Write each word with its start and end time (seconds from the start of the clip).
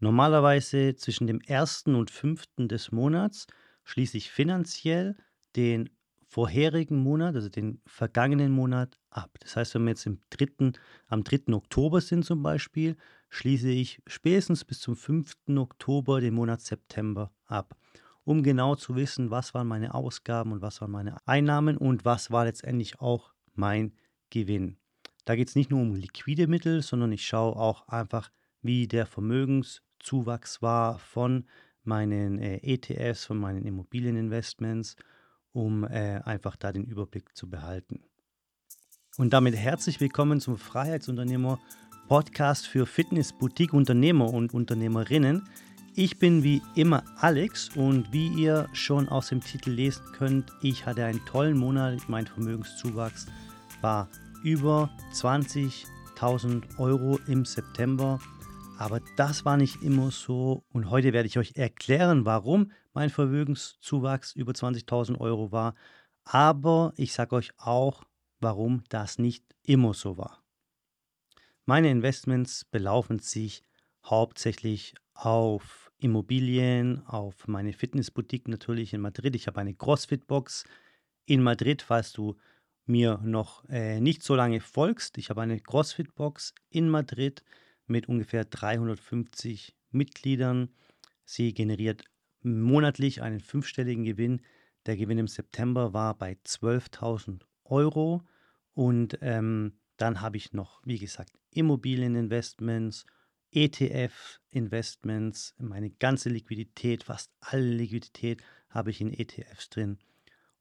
Normalerweise 0.00 0.94
zwischen 0.94 1.26
dem 1.26 1.40
1. 1.48 1.84
und 1.86 2.10
5. 2.10 2.44
des 2.58 2.92
Monats 2.92 3.46
schließe 3.84 4.16
ich 4.16 4.30
finanziell 4.30 5.16
den 5.56 5.90
vorherigen 6.28 6.98
Monat, 6.98 7.34
also 7.34 7.48
den 7.48 7.80
vergangenen 7.86 8.52
Monat, 8.52 9.00
ab. 9.10 9.36
Das 9.40 9.56
heißt, 9.56 9.74
wenn 9.74 9.84
wir 9.84 9.90
jetzt 9.90 10.06
im 10.06 10.20
3., 10.30 10.72
am 11.08 11.24
3. 11.24 11.52
Oktober 11.54 12.00
sind 12.00 12.24
zum 12.24 12.42
Beispiel, 12.42 12.96
schließe 13.30 13.70
ich 13.70 14.00
spätestens 14.06 14.64
bis 14.64 14.80
zum 14.80 14.94
5. 14.94 15.34
Oktober 15.56 16.20
den 16.20 16.34
Monat 16.34 16.60
September 16.60 17.32
ab, 17.46 17.74
um 18.24 18.42
genau 18.42 18.76
zu 18.76 18.94
wissen, 18.94 19.30
was 19.30 19.54
waren 19.54 19.66
meine 19.66 19.94
Ausgaben 19.94 20.52
und 20.52 20.62
was 20.62 20.80
waren 20.80 20.92
meine 20.92 21.16
Einnahmen 21.26 21.76
und 21.76 22.04
was 22.04 22.30
war 22.30 22.44
letztendlich 22.44 23.00
auch 23.00 23.32
mein 23.54 23.94
Gewinn. 24.30 24.76
Da 25.24 25.34
geht 25.34 25.48
es 25.48 25.56
nicht 25.56 25.70
nur 25.70 25.80
um 25.80 25.94
liquide 25.94 26.46
Mittel, 26.46 26.82
sondern 26.82 27.10
ich 27.10 27.26
schaue 27.26 27.56
auch 27.56 27.88
einfach, 27.88 28.30
wie 28.62 28.86
der 28.86 29.06
Vermögenszuwachs 29.98 30.62
war 30.62 30.98
von 30.98 31.44
meinen 31.84 32.38
äh, 32.38 32.58
ETFs, 32.62 33.24
von 33.24 33.38
meinen 33.38 33.64
Immobilieninvestments, 33.64 34.96
um 35.52 35.84
äh, 35.84 36.20
einfach 36.24 36.56
da 36.56 36.72
den 36.72 36.84
Überblick 36.84 37.36
zu 37.36 37.48
behalten. 37.48 38.00
Und 39.16 39.32
damit 39.32 39.56
herzlich 39.56 40.00
willkommen 40.00 40.40
zum 40.40 40.56
Freiheitsunternehmer 40.56 41.58
Podcast 42.08 42.66
für 42.66 42.86
Fitness, 42.86 43.32
Boutique, 43.32 43.72
Unternehmer 43.72 44.32
und 44.32 44.54
Unternehmerinnen. 44.54 45.48
Ich 45.94 46.18
bin 46.18 46.44
wie 46.44 46.62
immer 46.74 47.02
Alex 47.16 47.70
und 47.76 48.12
wie 48.12 48.28
ihr 48.28 48.68
schon 48.72 49.08
aus 49.08 49.28
dem 49.28 49.40
Titel 49.40 49.70
lesen 49.70 50.04
könnt, 50.12 50.52
ich 50.62 50.86
hatte 50.86 51.04
einen 51.04 51.24
tollen 51.26 51.58
Monat. 51.58 52.08
Mein 52.08 52.26
Vermögenszuwachs 52.26 53.26
war 53.80 54.08
über 54.44 54.90
20.000 55.12 56.78
Euro 56.78 57.18
im 57.26 57.44
September. 57.44 58.20
Aber 58.78 59.00
das 59.16 59.44
war 59.44 59.56
nicht 59.56 59.82
immer 59.82 60.12
so. 60.12 60.64
Und 60.72 60.88
heute 60.88 61.12
werde 61.12 61.26
ich 61.26 61.36
euch 61.36 61.56
erklären, 61.56 62.24
warum 62.24 62.70
mein 62.94 63.10
Vermögenszuwachs 63.10 64.36
über 64.36 64.52
20.000 64.52 65.18
Euro 65.18 65.50
war. 65.50 65.74
Aber 66.22 66.92
ich 66.96 67.12
sage 67.12 67.34
euch 67.34 67.50
auch, 67.56 68.04
warum 68.38 68.84
das 68.88 69.18
nicht 69.18 69.44
immer 69.64 69.94
so 69.94 70.16
war. 70.16 70.44
Meine 71.66 71.90
Investments 71.90 72.64
belaufen 72.66 73.18
sich 73.18 73.64
hauptsächlich 74.04 74.94
auf 75.12 75.90
Immobilien, 75.98 77.04
auf 77.04 77.48
meine 77.48 77.72
Fitnessboutique 77.72 78.46
natürlich 78.46 78.94
in 78.94 79.00
Madrid. 79.00 79.34
Ich 79.34 79.48
habe 79.48 79.60
eine 79.60 79.74
CrossFit-Box 79.74 80.62
in 81.26 81.42
Madrid, 81.42 81.82
falls 81.82 82.12
du 82.12 82.36
mir 82.86 83.18
noch 83.24 83.68
äh, 83.68 84.00
nicht 84.00 84.22
so 84.22 84.36
lange 84.36 84.60
folgst. 84.60 85.18
Ich 85.18 85.30
habe 85.30 85.42
eine 85.42 85.58
CrossFit-Box 85.58 86.54
in 86.70 86.88
Madrid 86.88 87.42
mit 87.88 88.08
ungefähr 88.08 88.44
350 88.44 89.76
Mitgliedern. 89.90 90.70
Sie 91.24 91.54
generiert 91.54 92.04
monatlich 92.42 93.22
einen 93.22 93.40
fünfstelligen 93.40 94.04
Gewinn. 94.04 94.42
Der 94.86 94.96
Gewinn 94.96 95.18
im 95.18 95.28
September 95.28 95.92
war 95.92 96.16
bei 96.16 96.36
12.000 96.44 97.42
Euro. 97.64 98.22
Und 98.74 99.18
ähm, 99.20 99.72
dann 99.96 100.20
habe 100.20 100.36
ich 100.36 100.52
noch, 100.52 100.80
wie 100.84 100.98
gesagt, 100.98 101.32
Immobilieninvestments, 101.52 103.06
ETF-Investments, 103.50 105.54
meine 105.58 105.90
ganze 105.90 106.28
Liquidität, 106.28 107.04
fast 107.04 107.32
alle 107.40 107.62
Liquidität 107.62 108.42
habe 108.68 108.90
ich 108.90 109.00
in 109.00 109.12
ETFs 109.12 109.70
drin. 109.70 109.98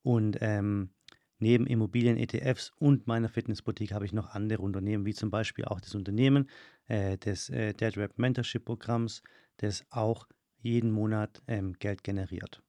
Und 0.02 0.38
ähm, 0.41 0.91
Neben 1.40 1.68
Immobilien-ETFs 1.68 2.72
und 2.80 3.06
meiner 3.06 3.30
Fitnessboutique 3.30 3.94
habe 3.94 4.06
ich 4.06 4.14
noch 4.14 4.30
andere 4.30 4.62
Unternehmen, 4.64 5.06
wie 5.06 5.14
zum 5.14 5.30
Beispiel 5.30 5.66
auch 5.66 5.80
das 5.80 5.94
Unternehmen 5.94 6.50
äh, 6.88 7.18
des 7.18 7.50
äh, 7.50 7.74
Dead 7.74 7.96
Rap 7.98 8.18
Mentorship 8.18 8.66
Programms, 8.66 9.22
das 9.58 9.86
auch 9.92 10.28
jeden 10.60 10.92
Monat 10.92 11.42
ähm, 11.48 11.74
Geld 11.74 12.04
generiert. 12.04 12.64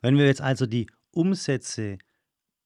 Wenn 0.00 0.16
wir 0.16 0.26
jetzt 0.26 0.40
also 0.40 0.66
die 0.66 0.86
Umsätze 1.10 1.98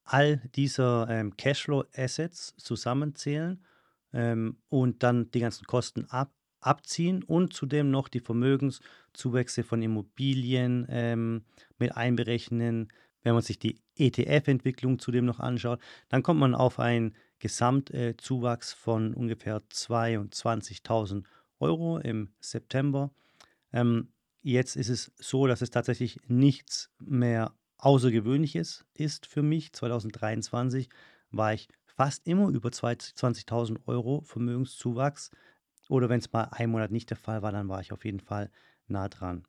all 0.04 0.38
dieser 0.54 1.08
ähm, 1.08 1.36
Cashflow-Assets 1.36 2.54
zusammenzählen 2.58 3.64
ähm, 4.12 4.58
und 4.68 5.02
dann 5.02 5.30
die 5.30 5.40
ganzen 5.40 5.64
Kosten 5.66 6.04
ab, 6.06 6.34
abziehen 6.60 7.22
und 7.24 7.52
zudem 7.52 7.90
noch 7.90 8.08
die 8.08 8.20
Vermögenszuwächse 8.20 9.64
von 9.64 9.82
Immobilien 9.82 10.86
ähm, 10.88 11.44
mit 11.78 11.96
einberechnen, 11.96 12.92
wenn 13.22 13.34
man 13.34 13.42
sich 13.42 13.58
die 13.58 13.80
ETF-Entwicklung 13.96 14.98
zudem 14.98 15.24
noch 15.24 15.40
anschaut, 15.40 15.80
dann 16.08 16.22
kommt 16.22 16.40
man 16.40 16.54
auf 16.54 16.78
einen 16.78 17.14
Gesamtzuwachs 17.38 18.72
von 18.72 19.14
ungefähr 19.14 19.60
22.000 19.68 21.24
Euro 21.58 21.98
im 21.98 22.32
September. 22.40 23.10
Ähm, 23.72 24.12
jetzt 24.42 24.76
ist 24.76 24.88
es 24.88 25.12
so, 25.16 25.46
dass 25.46 25.62
es 25.62 25.70
tatsächlich 25.70 26.20
nichts 26.26 26.90
mehr 27.00 27.54
Außergewöhnliches 27.78 28.84
ist 28.94 29.26
für 29.26 29.42
mich. 29.42 29.72
2023 29.72 30.88
war 31.30 31.54
ich 31.54 31.68
fast 31.84 32.26
immer 32.28 32.48
über 32.48 32.68
20.000 32.68 33.80
Euro 33.86 34.20
Vermögenszuwachs. 34.22 35.30
Oder 35.88 36.08
wenn 36.08 36.20
es 36.20 36.32
mal 36.32 36.44
einen 36.44 36.72
Monat 36.72 36.90
nicht 36.90 37.10
der 37.10 37.16
Fall 37.16 37.42
war, 37.42 37.52
dann 37.52 37.68
war 37.68 37.80
ich 37.80 37.92
auf 37.92 38.04
jeden 38.04 38.20
Fall 38.20 38.50
nah 38.86 39.08
dran. 39.08 39.44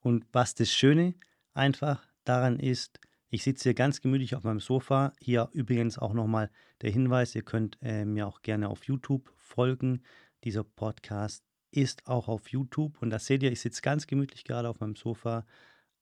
Und 0.00 0.24
was 0.32 0.54
das 0.54 0.70
Schöne 0.70 1.14
einfach 1.52 2.06
daran 2.28 2.58
ist, 2.58 3.00
ich 3.30 3.42
sitze 3.42 3.64
hier 3.64 3.74
ganz 3.74 4.00
gemütlich 4.00 4.34
auf 4.34 4.44
meinem 4.44 4.60
Sofa. 4.60 5.12
Hier 5.20 5.48
übrigens 5.52 5.98
auch 5.98 6.14
nochmal 6.14 6.50
der 6.80 6.90
Hinweis, 6.90 7.34
ihr 7.34 7.42
könnt 7.42 7.78
äh, 7.82 8.04
mir 8.04 8.26
auch 8.26 8.42
gerne 8.42 8.68
auf 8.68 8.84
YouTube 8.84 9.30
folgen. 9.36 10.02
Dieser 10.44 10.64
Podcast 10.64 11.44
ist 11.70 12.06
auch 12.06 12.28
auf 12.28 12.48
YouTube 12.48 13.00
und 13.02 13.10
da 13.10 13.18
seht 13.18 13.42
ihr, 13.42 13.52
ich 13.52 13.60
sitze 13.60 13.82
ganz 13.82 14.06
gemütlich 14.06 14.44
gerade 14.44 14.68
auf 14.68 14.80
meinem 14.80 14.96
Sofa. 14.96 15.44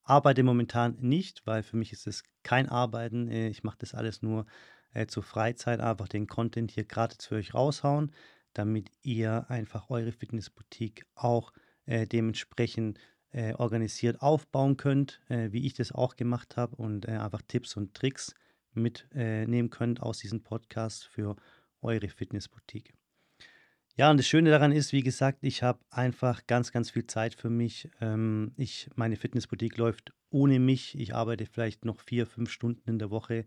Arbeite 0.04 0.44
momentan 0.44 0.97
nicht, 1.00 1.44
weil 1.47 1.64
für 1.64 1.76
mich 1.76 1.92
ist 1.92 2.06
es 2.06 2.22
kein 2.44 2.69
Arbeiten. 2.69 3.28
Äh, 3.28 3.48
ich 3.48 3.64
mache 3.64 3.78
das 3.81 3.94
alles 3.94 4.22
nur 4.22 4.47
äh, 4.93 5.06
zur 5.06 5.25
Freizeit, 5.25 5.81
einfach 5.81 6.08
den 6.08 6.28
Content 6.28 6.70
hier 6.70 6.84
gratis 6.84 7.26
für 7.26 7.37
euch 7.37 7.54
raushauen, 7.54 8.12
damit 8.53 8.91
ihr 9.03 9.50
einfach 9.50 9.91
eure 9.91 10.12
Fitnessboutique 10.12 11.06
auch 11.14 11.53
äh, 11.87 12.06
dementsprechend 12.06 12.98
äh, 13.36 13.52
organisiert 13.52 14.22
aufbauen 14.22 14.78
könnt, 14.78 15.20
äh, 15.28 15.52
wie 15.52 15.66
ich 15.66 15.74
das 15.74 15.92
auch 15.92 16.16
gemacht 16.16 16.56
habe 16.56 16.74
und 16.76 17.06
äh, 17.06 17.12
einfach 17.12 17.42
Tipps 17.47 17.76
und 17.76 17.92
Tricks 17.92 18.34
mitnehmen 18.72 19.70
könnt 19.70 20.02
aus 20.02 20.19
diesem 20.19 20.42
Podcast 20.42 21.06
für 21.06 21.36
eure 21.80 22.08
Fitnessboutique. 22.08 22.92
Ja, 23.94 24.10
und 24.10 24.19
das 24.19 24.26
Schöne 24.26 24.50
daran 24.50 24.72
ist, 24.72 24.92
wie 24.92 25.02
gesagt, 25.02 25.38
ich 25.42 25.62
habe 25.62 25.78
einfach 25.88 26.46
ganz, 26.46 26.72
ganz 26.72 26.91
viel 26.91 27.06
Zeit 27.06 27.34
für 27.34 27.48
mich. 27.48 27.88
Ähm, 28.00 28.52
ich, 28.56 28.91
meine 28.94 29.16
Fitnessboutique 29.16 29.78
läuft 29.78 30.12
ohne 30.30 30.58
mich. 30.58 30.98
Ich 30.98 31.14
arbeite 31.14 31.46
vielleicht 31.46 31.86
noch 31.86 32.00
vier, 32.00 32.26
fünf 32.26 32.50
Stunden 32.50 32.88
in 32.88 32.98
der 32.98 33.10
Woche 33.10 33.46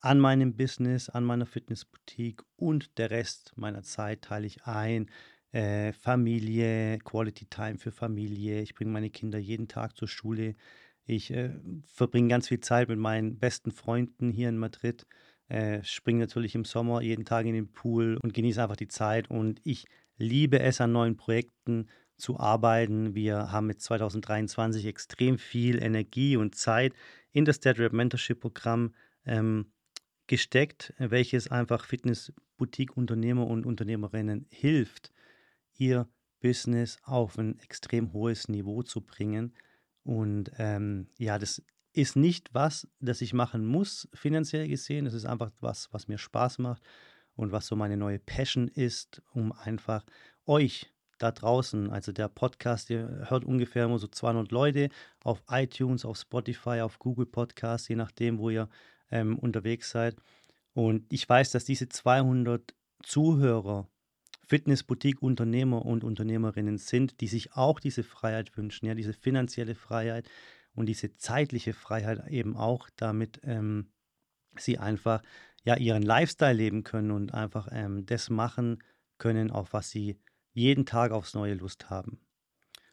an 0.00 0.18
meinem 0.20 0.56
Business, 0.56 1.08
an 1.08 1.24
meiner 1.24 1.46
Fitnessboutique 1.46 2.42
und 2.56 2.98
der 2.98 3.10
Rest 3.10 3.52
meiner 3.56 3.82
Zeit 3.82 4.22
teile 4.22 4.46
ich 4.46 4.64
ein 4.66 5.10
äh, 5.56 5.94
Familie, 5.94 6.98
Quality 6.98 7.46
Time 7.46 7.78
für 7.78 7.90
Familie. 7.90 8.60
Ich 8.60 8.74
bringe 8.74 8.90
meine 8.90 9.08
Kinder 9.08 9.38
jeden 9.38 9.68
Tag 9.68 9.96
zur 9.96 10.06
Schule. 10.06 10.54
Ich 11.06 11.30
äh, 11.30 11.50
verbringe 11.86 12.28
ganz 12.28 12.48
viel 12.48 12.60
Zeit 12.60 12.88
mit 12.90 12.98
meinen 12.98 13.38
besten 13.38 13.70
Freunden 13.70 14.30
hier 14.30 14.50
in 14.50 14.58
Madrid. 14.58 15.06
Äh, 15.48 15.82
springe 15.82 16.20
natürlich 16.20 16.54
im 16.54 16.66
Sommer 16.66 17.00
jeden 17.00 17.24
Tag 17.24 17.46
in 17.46 17.54
den 17.54 17.72
Pool 17.72 18.18
und 18.22 18.34
genieße 18.34 18.62
einfach 18.62 18.76
die 18.76 18.88
Zeit. 18.88 19.30
Und 19.30 19.62
ich 19.64 19.86
liebe 20.18 20.60
es, 20.60 20.82
an 20.82 20.92
neuen 20.92 21.16
Projekten 21.16 21.88
zu 22.18 22.38
arbeiten. 22.38 23.14
Wir 23.14 23.50
haben 23.50 23.66
mit 23.66 23.80
2023 23.80 24.84
extrem 24.84 25.38
viel 25.38 25.82
Energie 25.82 26.36
und 26.36 26.54
Zeit 26.54 26.92
in 27.32 27.46
das 27.46 27.60
Dead 27.60 27.78
Rap 27.78 27.94
Mentorship 27.94 28.40
Programm 28.40 28.94
ähm, 29.24 29.72
gesteckt, 30.26 30.92
welches 30.98 31.50
einfach 31.50 31.86
Fitness-Boutique-Unternehmer 31.86 33.46
und 33.46 33.64
Unternehmerinnen 33.64 34.46
hilft, 34.50 35.12
ihr 35.78 36.08
Business 36.40 36.98
auf 37.02 37.38
ein 37.38 37.58
extrem 37.60 38.12
hohes 38.12 38.48
Niveau 38.48 38.82
zu 38.82 39.00
bringen. 39.00 39.54
Und 40.02 40.50
ähm, 40.58 41.08
ja, 41.18 41.38
das 41.38 41.62
ist 41.92 42.14
nicht 42.14 42.52
was, 42.52 42.86
das 43.00 43.20
ich 43.20 43.32
machen 43.32 43.64
muss, 43.64 44.08
finanziell 44.12 44.68
gesehen. 44.68 45.06
Das 45.06 45.14
ist 45.14 45.24
einfach 45.24 45.50
was, 45.60 45.92
was 45.92 46.08
mir 46.08 46.18
Spaß 46.18 46.58
macht 46.58 46.82
und 47.34 47.52
was 47.52 47.66
so 47.66 47.76
meine 47.76 47.96
neue 47.96 48.18
Passion 48.18 48.68
ist, 48.68 49.22
um 49.32 49.52
einfach 49.52 50.04
euch 50.46 50.92
da 51.18 51.32
draußen, 51.32 51.90
also 51.90 52.12
der 52.12 52.28
Podcast, 52.28 52.90
ihr 52.90 53.26
hört 53.28 53.44
ungefähr 53.44 53.86
immer 53.86 53.98
so 53.98 54.06
200 54.06 54.52
Leute 54.52 54.90
auf 55.24 55.42
iTunes, 55.50 56.04
auf 56.04 56.18
Spotify, 56.18 56.80
auf 56.82 56.98
Google 56.98 57.26
Podcasts, 57.26 57.88
je 57.88 57.96
nachdem, 57.96 58.38
wo 58.38 58.50
ihr 58.50 58.68
ähm, 59.10 59.38
unterwegs 59.38 59.90
seid. 59.90 60.16
Und 60.74 61.10
ich 61.10 61.26
weiß, 61.26 61.52
dass 61.52 61.64
diese 61.64 61.88
200 61.88 62.74
Zuhörer 63.02 63.88
Fitnessboutique-Unternehmer 64.46 65.84
und 65.84 66.04
Unternehmerinnen 66.04 66.78
sind, 66.78 67.20
die 67.20 67.26
sich 67.26 67.54
auch 67.54 67.80
diese 67.80 68.02
Freiheit 68.02 68.56
wünschen, 68.56 68.86
ja, 68.86 68.94
diese 68.94 69.12
finanzielle 69.12 69.74
Freiheit 69.74 70.28
und 70.74 70.86
diese 70.86 71.16
zeitliche 71.16 71.72
Freiheit 71.72 72.28
eben 72.28 72.56
auch, 72.56 72.88
damit 72.96 73.40
ähm, 73.44 73.90
sie 74.56 74.78
einfach 74.78 75.22
ja 75.64 75.76
ihren 75.76 76.02
Lifestyle 76.02 76.52
leben 76.54 76.84
können 76.84 77.10
und 77.10 77.34
einfach 77.34 77.68
ähm, 77.72 78.06
das 78.06 78.30
machen 78.30 78.82
können, 79.18 79.50
auf 79.50 79.72
was 79.72 79.90
sie 79.90 80.20
jeden 80.52 80.86
Tag 80.86 81.10
aufs 81.12 81.34
neue 81.34 81.54
Lust 81.54 81.90
haben. 81.90 82.20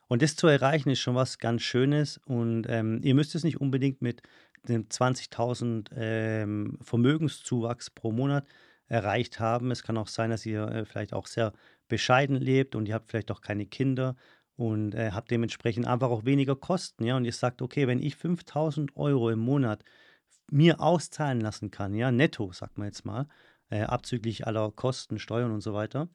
Und 0.08 0.22
das 0.22 0.36
zu 0.36 0.48
erreichen 0.48 0.90
ist 0.90 1.00
schon 1.00 1.16
was 1.16 1.40
ganz 1.40 1.62
Schönes. 1.62 2.20
Und 2.26 2.66
ähm, 2.68 3.00
ihr 3.04 3.16
müsst 3.16 3.36
es 3.36 3.44
nicht 3.44 3.60
unbedingt 3.60 4.02
mit 4.02 4.22
dem 4.64 4.88
20.000 4.88 5.90
ähm, 5.96 6.78
Vermögenszuwachs 6.82 7.90
pro 7.90 8.12
Monat 8.12 8.46
erreicht 8.88 9.40
haben. 9.40 9.72
Es 9.72 9.84
kann 9.84 9.98
auch 9.98 10.08
sein, 10.08 10.30
dass 10.30 10.46
ihr 10.46 10.68
äh, 10.68 10.86
vielleicht 10.86 11.14
auch 11.14 11.28
sehr 11.28 11.54
bescheiden 11.88 12.36
lebt 12.36 12.76
und 12.76 12.88
ihr 12.88 12.96
habt 12.96 13.10
vielleicht 13.10 13.32
auch 13.32 13.42
keine 13.42 13.66
Kinder 13.66 14.16
und 14.56 14.94
äh, 14.94 15.12
habt 15.12 15.32
dementsprechend 15.32 15.88
einfach 15.88 16.10
auch 16.10 16.26
weniger 16.26 16.56
Kosten. 16.56 17.04
Ja? 17.04 17.18
Und 17.18 17.26
ihr 17.26 17.34
sagt, 17.34 17.62
okay, 17.62 17.88
wenn 17.88 18.02
ich 18.02 18.16
5000 18.16 18.96
Euro 18.96 19.30
im 19.30 19.40
Monat 19.40 19.84
mir 20.52 20.80
auszahlen 20.80 21.42
lassen 21.42 21.72
kann, 21.72 21.94
ja, 21.94 22.12
netto, 22.12 22.52
sagt 22.52 22.78
man 22.78 22.88
jetzt 22.88 23.06
mal, 23.06 23.28
äh, 23.70 23.82
abzüglich 23.82 24.46
aller 24.46 24.72
Kosten, 24.72 25.20
Steuern 25.20 25.52
und 25.52 25.62
so 25.62 25.74
weiter, 25.74 26.10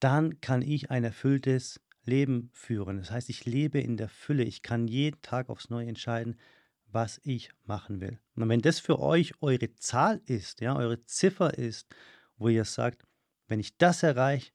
dann 0.00 0.40
kann 0.40 0.62
ich 0.62 0.90
ein 0.90 1.04
erfülltes 1.04 1.80
Leben 2.04 2.50
führen. 2.52 2.98
Das 2.98 3.10
heißt, 3.10 3.30
ich 3.30 3.44
lebe 3.44 3.78
in 3.80 3.96
der 3.96 4.08
Fülle. 4.08 4.42
Ich 4.42 4.62
kann 4.62 4.88
jeden 4.88 5.22
Tag 5.22 5.48
aufs 5.48 5.70
Neue 5.70 5.86
entscheiden, 5.86 6.36
was 6.92 7.20
ich 7.24 7.50
machen 7.64 8.00
will. 8.00 8.18
Und 8.36 8.48
wenn 8.48 8.60
das 8.60 8.78
für 8.78 9.00
euch 9.00 9.32
eure 9.40 9.74
Zahl 9.74 10.20
ist, 10.26 10.60
ja, 10.60 10.76
eure 10.76 11.04
Ziffer 11.04 11.58
ist, 11.58 11.86
wo 12.36 12.48
ihr 12.48 12.64
sagt, 12.64 13.04
wenn 13.48 13.60
ich 13.60 13.76
das 13.76 14.02
erreiche, 14.02 14.52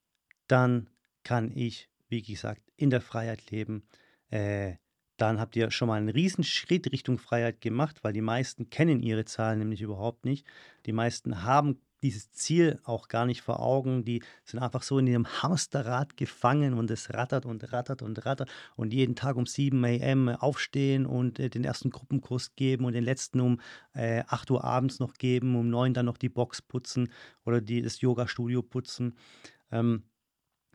dann 0.47 0.89
kann 1.23 1.51
ich, 1.53 1.89
wie 2.09 2.21
gesagt, 2.21 2.61
in 2.75 2.89
der 2.89 3.01
Freiheit 3.01 3.51
leben. 3.51 3.87
Äh, 4.29 4.75
dann 5.17 5.39
habt 5.39 5.55
ihr 5.55 5.71
schon 5.71 5.87
mal 5.87 5.95
einen 5.95 6.09
riesen 6.09 6.43
Schritt 6.43 6.91
Richtung 6.91 7.17
Freiheit 7.17 7.59
gemacht, 7.59 8.03
weil 8.03 8.13
die 8.13 8.21
meisten 8.21 8.69
kennen 8.69 9.01
ihre 9.01 9.25
Zahlen 9.25 9.59
nämlich 9.59 9.81
überhaupt 9.81 10.25
nicht. 10.25 10.45
Die 10.85 10.93
meisten 10.93 11.43
haben 11.43 11.81
dieses 12.01 12.31
Ziel 12.31 12.79
auch 12.83 13.07
gar 13.07 13.25
nicht 13.25 13.41
vor 13.41 13.59
Augen. 13.59 14.03
Die 14.03 14.21
sind 14.43 14.59
einfach 14.59 14.83
so 14.83 14.99
in 14.99 15.07
ihrem 15.07 15.27
Hamsterrad 15.27 16.17
gefangen 16.17 16.73
und 16.73 16.91
es 16.91 17.13
rattert 17.13 17.45
und 17.45 17.71
rattert 17.71 18.01
und 18.01 18.25
rattert 18.25 18.49
und 18.75 18.93
jeden 18.93 19.15
Tag 19.15 19.35
um 19.35 19.45
7 19.45 19.83
am 20.01 20.29
aufstehen 20.29 21.05
und 21.05 21.39
äh, 21.39 21.49
den 21.49 21.63
ersten 21.63 21.89
Gruppenkurs 21.89 22.55
geben 22.55 22.85
und 22.85 22.93
den 22.93 23.03
letzten 23.03 23.39
um 23.39 23.59
äh, 23.93 24.23
8 24.27 24.51
Uhr 24.51 24.63
abends 24.63 24.99
noch 24.99 25.13
geben, 25.13 25.55
um 25.55 25.69
9 25.69 25.93
dann 25.93 26.05
noch 26.05 26.17
die 26.17 26.29
Box 26.29 26.61
putzen 26.61 27.11
oder 27.45 27.61
die, 27.61 27.81
das 27.81 28.01
Yoga-Studio 28.01 28.61
putzen. 28.61 29.15
Ähm, 29.71 30.03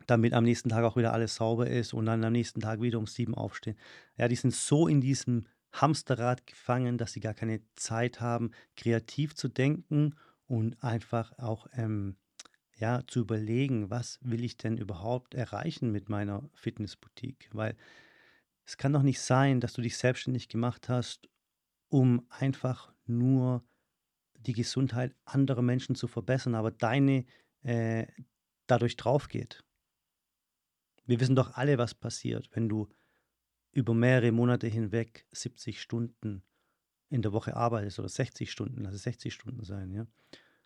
damit 0.05 0.33
am 0.33 0.43
nächsten 0.43 0.67
Tag 0.67 0.83
auch 0.83 0.97
wieder 0.97 1.13
alles 1.13 1.35
sauber 1.35 1.67
ist 1.67 1.93
und 1.93 2.05
dann 2.05 2.23
am 2.25 2.33
nächsten 2.33 2.59
Tag 2.59 2.81
wieder 2.81 2.99
um 2.99 3.07
7 3.07 3.35
aufstehen. 3.35 3.77
Ja, 4.17 4.27
die 4.27 4.35
sind 4.35 4.53
so 4.53 4.87
in 4.89 4.99
diesem 4.99 5.45
Hamsterrad 5.71 6.45
gefangen, 6.45 6.97
dass 6.97 7.13
sie 7.13 7.21
gar 7.21 7.33
keine 7.33 7.61
Zeit 7.75 8.19
haben, 8.19 8.51
kreativ 8.75 9.33
zu 9.33 9.47
denken 9.47 10.15
und 10.53 10.83
einfach 10.83 11.35
auch 11.39 11.65
ähm, 11.73 12.15
ja, 12.75 13.01
zu 13.07 13.21
überlegen, 13.21 13.89
was 13.89 14.19
will 14.21 14.43
ich 14.43 14.55
denn 14.55 14.77
überhaupt 14.77 15.33
erreichen 15.33 15.91
mit 15.91 16.09
meiner 16.09 16.47
Fitnessboutique? 16.53 17.49
Weil 17.53 17.75
es 18.63 18.77
kann 18.77 18.93
doch 18.93 19.01
nicht 19.01 19.19
sein, 19.19 19.61
dass 19.61 19.73
du 19.73 19.81
dich 19.81 19.97
selbstständig 19.97 20.49
gemacht 20.49 20.89
hast, 20.89 21.27
um 21.89 22.27
einfach 22.29 22.93
nur 23.07 23.63
die 24.33 24.53
Gesundheit 24.53 25.15
anderer 25.25 25.63
Menschen 25.63 25.95
zu 25.95 26.07
verbessern, 26.07 26.53
aber 26.53 26.69
deine 26.69 27.25
äh, 27.63 28.05
dadurch 28.67 28.95
drauf 28.95 29.29
geht. 29.29 29.63
Wir 31.07 31.19
wissen 31.19 31.35
doch 31.35 31.55
alle, 31.55 31.79
was 31.79 31.95
passiert, 31.95 32.49
wenn 32.53 32.69
du 32.69 32.89
über 33.71 33.95
mehrere 33.95 34.31
Monate 34.31 34.67
hinweg 34.67 35.25
70 35.31 35.81
Stunden 35.81 36.43
in 37.09 37.23
der 37.23 37.33
Woche 37.33 37.55
arbeitest 37.55 37.97
oder 37.97 38.09
60 38.09 38.51
Stunden, 38.51 38.85
es 38.85 39.01
60 39.01 39.33
Stunden 39.33 39.63
sein, 39.63 39.91
ja. 39.91 40.05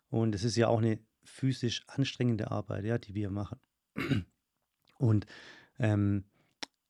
Und 0.08 0.34
es 0.34 0.44
ist 0.44 0.56
ja 0.56 0.68
auch 0.68 0.78
eine 0.78 0.98
physisch 1.24 1.82
anstrengende 1.86 2.50
Arbeit, 2.50 2.84
ja, 2.84 2.98
die 2.98 3.14
wir 3.14 3.30
machen. 3.30 3.58
Und 4.98 5.26
ähm, 5.78 6.24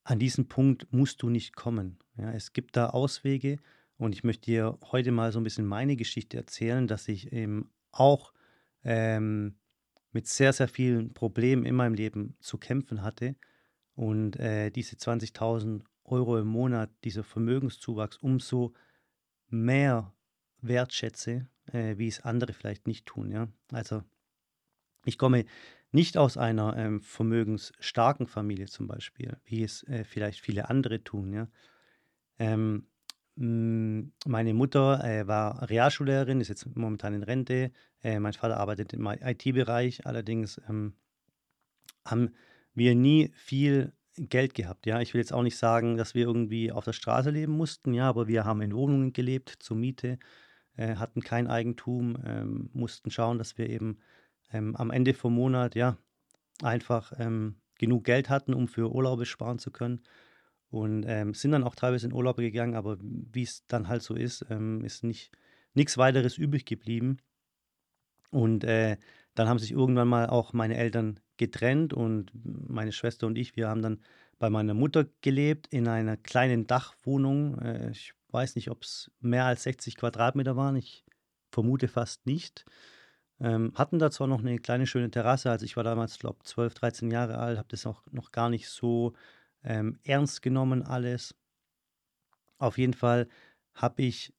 an 0.03 0.19
diesen 0.19 0.47
Punkt 0.47 0.91
musst 0.91 1.21
du 1.21 1.29
nicht 1.29 1.55
kommen. 1.55 1.99
Ja. 2.17 2.31
Es 2.31 2.53
gibt 2.53 2.75
da 2.75 2.87
Auswege 2.87 3.59
und 3.97 4.15
ich 4.15 4.23
möchte 4.23 4.45
dir 4.45 4.79
heute 4.91 5.11
mal 5.11 5.31
so 5.31 5.39
ein 5.39 5.43
bisschen 5.43 5.67
meine 5.67 5.95
Geschichte 5.95 6.37
erzählen, 6.37 6.87
dass 6.87 7.07
ich 7.07 7.31
eben 7.31 7.69
auch 7.91 8.33
ähm, 8.83 9.59
mit 10.11 10.27
sehr, 10.27 10.53
sehr 10.53 10.67
vielen 10.67 11.13
Problemen 11.13 11.65
in 11.65 11.75
meinem 11.75 11.93
Leben 11.93 12.35
zu 12.39 12.57
kämpfen 12.57 13.03
hatte 13.03 13.35
und 13.93 14.37
äh, 14.37 14.71
diese 14.71 14.95
20.000 14.95 15.83
Euro 16.05 16.39
im 16.39 16.47
Monat, 16.47 16.89
dieser 17.03 17.23
Vermögenszuwachs 17.23 18.17
umso 18.17 18.73
mehr 19.49 20.13
wertschätze, 20.61 21.47
äh, 21.73 21.97
wie 21.97 22.07
es 22.07 22.21
andere 22.21 22.53
vielleicht 22.53 22.87
nicht 22.87 23.05
tun. 23.05 23.31
Ja? 23.31 23.47
Also 23.71 24.03
ich 25.05 25.17
komme 25.17 25.45
nicht 25.91 26.17
aus 26.17 26.37
einer 26.37 26.77
ähm, 26.77 27.01
vermögensstarken 27.01 28.27
Familie 28.27 28.67
zum 28.67 28.87
Beispiel, 28.87 29.37
wie 29.45 29.63
es 29.63 29.83
äh, 29.83 30.03
vielleicht 30.03 30.41
viele 30.41 30.69
andere 30.69 31.03
tun. 31.03 31.33
Ja? 31.33 31.47
Ähm, 32.37 32.87
meine 33.35 34.53
Mutter 34.53 35.01
äh, 35.03 35.25
war 35.25 35.69
Realschullehrerin, 35.69 36.41
ist 36.41 36.49
jetzt 36.49 36.75
momentan 36.75 37.13
in 37.13 37.23
Rente. 37.23 37.71
Äh, 38.03 38.19
mein 38.19 38.33
Vater 38.33 38.57
arbeitet 38.57 38.91
im 38.91 39.07
IT-Bereich. 39.07 40.05
Allerdings 40.05 40.59
ähm, 40.67 40.93
haben 42.05 42.35
wir 42.73 42.95
nie 42.95 43.31
viel 43.33 43.93
Geld 44.17 44.53
gehabt. 44.53 44.85
Ja, 44.85 44.99
ich 44.99 45.13
will 45.13 45.21
jetzt 45.21 45.31
auch 45.31 45.43
nicht 45.43 45.57
sagen, 45.57 45.95
dass 45.95 46.15
wir 46.15 46.25
irgendwie 46.25 46.71
auf 46.73 46.83
der 46.83 46.91
Straße 46.91 47.29
leben 47.29 47.53
mussten. 47.53 47.93
Ja, 47.93 48.09
aber 48.09 48.27
wir 48.27 48.43
haben 48.43 48.61
in 48.61 48.75
Wohnungen 48.75 49.13
gelebt 49.13 49.55
zur 49.59 49.77
Miete 49.77 50.19
äh, 50.79 50.95
hatten 50.95 51.21
kein 51.21 51.47
Eigentum, 51.47 52.17
ähm, 52.25 52.69
mussten 52.73 53.11
schauen, 53.11 53.37
dass 53.37 53.57
wir 53.57 53.69
eben 53.69 53.99
ähm, 54.53 54.75
am 54.75 54.91
Ende 54.91 55.13
vom 55.13 55.35
Monat 55.35 55.75
ja 55.75 55.97
einfach 56.61 57.11
ähm, 57.17 57.55
genug 57.77 58.05
Geld 58.05 58.29
hatten, 58.29 58.53
um 58.53 58.67
für 58.67 58.93
Urlaube 58.93 59.25
sparen 59.25 59.59
zu 59.59 59.71
können. 59.71 60.01
Und 60.71 61.03
ähm, 61.07 61.33
sind 61.33 61.51
dann 61.51 61.63
auch 61.63 61.75
teilweise 61.75 62.07
in 62.07 62.13
Urlaube 62.13 62.43
gegangen, 62.43 62.75
aber 62.75 62.97
wie 63.01 63.43
es 63.43 63.65
dann 63.67 63.87
halt 63.87 64.03
so 64.03 64.15
ist, 64.15 64.45
ähm, 64.49 64.83
ist 64.85 65.03
nicht 65.03 65.31
nichts 65.73 65.97
weiteres 65.97 66.37
übrig 66.37 66.65
geblieben. 66.65 67.17
Und 68.31 68.63
äh, 68.63 68.97
dann 69.35 69.49
haben 69.49 69.59
sich 69.59 69.71
irgendwann 69.71 70.07
mal 70.07 70.27
auch 70.27 70.53
meine 70.53 70.77
Eltern 70.77 71.19
getrennt 71.37 71.93
und 71.93 72.31
meine 72.69 72.91
Schwester 72.91 73.27
und 73.27 73.37
ich, 73.37 73.55
wir 73.55 73.67
haben 73.67 73.81
dann 73.81 73.99
bei 74.37 74.49
meiner 74.49 74.73
Mutter 74.73 75.07
gelebt 75.21 75.67
in 75.67 75.87
einer 75.87 76.17
kleinen 76.17 76.67
Dachwohnung. 76.67 77.59
Äh, 77.59 77.91
ich 77.91 78.13
weiß 78.31 78.55
nicht, 78.55 78.69
ob 78.69 78.83
es 78.83 79.11
mehr 79.19 79.45
als 79.45 79.63
60 79.63 79.95
Quadratmeter 79.95 80.55
waren. 80.55 80.75
Ich 80.75 81.05
vermute 81.51 81.87
fast 81.87 82.25
nicht. 82.25 82.65
Ähm, 83.39 83.71
hatten 83.75 83.99
da 83.99 84.11
zwar 84.11 84.27
noch 84.27 84.41
eine 84.41 84.59
kleine 84.59 84.85
schöne 84.85 85.09
Terrasse, 85.09 85.49
also 85.49 85.63
ich 85.63 85.77
war 85.77 85.83
damals, 85.83 86.19
glaube 86.19 86.39
ich, 86.41 86.49
12, 86.49 86.73
13 86.73 87.11
Jahre 87.11 87.37
alt, 87.37 87.57
habe 87.57 87.69
das 87.69 87.85
auch 87.85 88.03
noch 88.11 88.31
gar 88.31 88.49
nicht 88.49 88.67
so 88.67 89.13
ähm, 89.63 89.97
ernst 90.03 90.41
genommen 90.41 90.83
alles. 90.83 91.35
Auf 92.57 92.77
jeden 92.77 92.93
Fall 92.93 93.29
habe 93.73 94.01
ich 94.01 94.33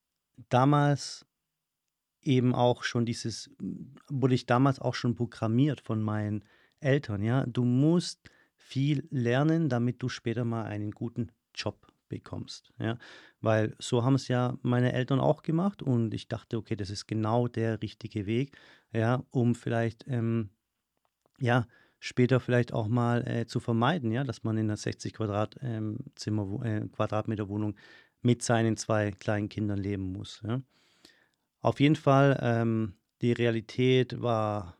damals 0.51 1.25
eben 2.21 2.55
auch 2.55 2.83
schon 2.83 3.07
dieses, 3.07 3.51
wurde 4.11 4.35
ich 4.35 4.45
damals 4.45 4.79
auch 4.79 4.95
schon 4.95 5.15
programmiert 5.15 5.81
von 5.81 6.03
meinen 6.03 6.45
Eltern, 6.81 7.23
ja. 7.23 7.47
Du 7.47 7.65
musst 7.65 8.21
viel 8.57 9.09
lernen, 9.11 9.71
damit 9.71 10.03
du 10.03 10.11
später 10.11 10.45
mal 10.45 10.65
einen 10.65 10.91
guten 10.91 11.33
Job 11.55 11.90
bekommst. 12.11 12.75
Ja? 12.79 12.99
Weil 13.41 13.75
so 13.79 14.05
haben 14.05 14.17
es 14.17 14.29
ja 14.29 14.59
meine 14.61 14.93
Eltern 14.93 15.19
auch 15.19 15.43
gemacht 15.43 15.83
und 15.83 16.13
ich 16.13 16.29
dachte, 16.29 16.59
okay, 16.59 16.77
das 16.77 16.91
ist 16.91 17.07
genau 17.07 17.49
der 17.49 17.81
richtige 17.81 18.27
Weg, 18.27 18.55
ja, 18.93 19.25
um 19.31 19.55
vielleicht, 19.55 20.05
ähm, 20.07 20.51
ja, 21.39 21.67
später 21.99 22.41
vielleicht 22.41 22.75
auch 22.75 22.89
mal 22.89 23.27
äh, 23.27 23.47
zu 23.47 23.61
vermeiden, 23.61 24.11
ja, 24.13 24.25
dass 24.25 24.45
man 24.45 24.59
in 24.59 24.67
einer 24.67 24.77
60 24.77 25.15
Quadrat, 25.15 25.57
ähm, 25.63 25.99
Zimmer, 26.17 26.63
äh, 26.65 26.87
Quadratmeter 26.89 27.49
Wohnung 27.49 27.77
mit 28.21 28.43
seinen 28.43 28.77
zwei 28.77 29.13
kleinen 29.13 29.49
Kindern 29.49 29.79
leben 29.79 30.13
muss. 30.13 30.43
Ja. 30.47 30.61
Auf 31.61 31.81
jeden 31.81 31.97
Fall, 31.97 32.39
ähm, 32.43 32.95
die 33.23 33.33
Realität 33.33 34.21
war 34.21 34.77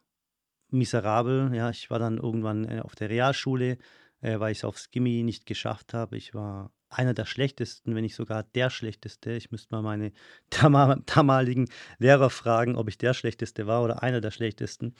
miserabel. 0.71 1.55
Ja, 1.55 1.71
ich 1.71 1.91
war 1.91 1.99
dann 1.99 2.19
irgendwann 2.19 2.65
äh, 2.65 2.81
auf 2.81 2.95
der 2.95 3.11
Realschule, 3.11 3.79
äh, 4.21 4.39
weil 4.41 4.53
ich 4.53 4.59
es 4.59 4.65
aufs 4.65 4.91
Gimmi 4.91 5.23
nicht 5.23 5.47
geschafft 5.47 5.95
habe. 5.95 6.17
Ich 6.17 6.35
war 6.35 6.73
einer 6.91 7.15
der 7.15 7.25
schlechtesten, 7.25 7.95
wenn 7.95 8.03
nicht 8.03 8.17
sogar 8.17 8.43
der 8.43 8.69
schlechteste. 8.69 9.33
Ich 9.33 9.51
müsste 9.51 9.75
mal 9.75 9.83
meine 9.83 10.13
damaligen 11.07 11.69
Lehrer 11.99 12.31
fragen, 12.31 12.77
ob 12.77 12.89
ich 12.89 12.99
der 12.99 13.15
schlechteste 13.15 13.67
war 13.67 13.83
oder 13.83 14.03
einer 14.03 14.21
der 14.21 14.31
schlechtesten. 14.33 14.95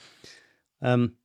Ähm, 0.81 1.17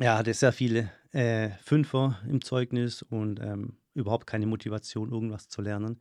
ja, 0.00 0.18
hatte 0.18 0.34
sehr 0.34 0.52
viele 0.52 0.90
äh, 1.12 1.50
Fünfer 1.62 2.18
im 2.26 2.42
Zeugnis 2.42 3.02
und 3.02 3.38
ähm, 3.40 3.76
überhaupt 3.94 4.26
keine 4.26 4.46
Motivation, 4.46 5.12
irgendwas 5.12 5.48
zu 5.48 5.62
lernen. 5.62 6.00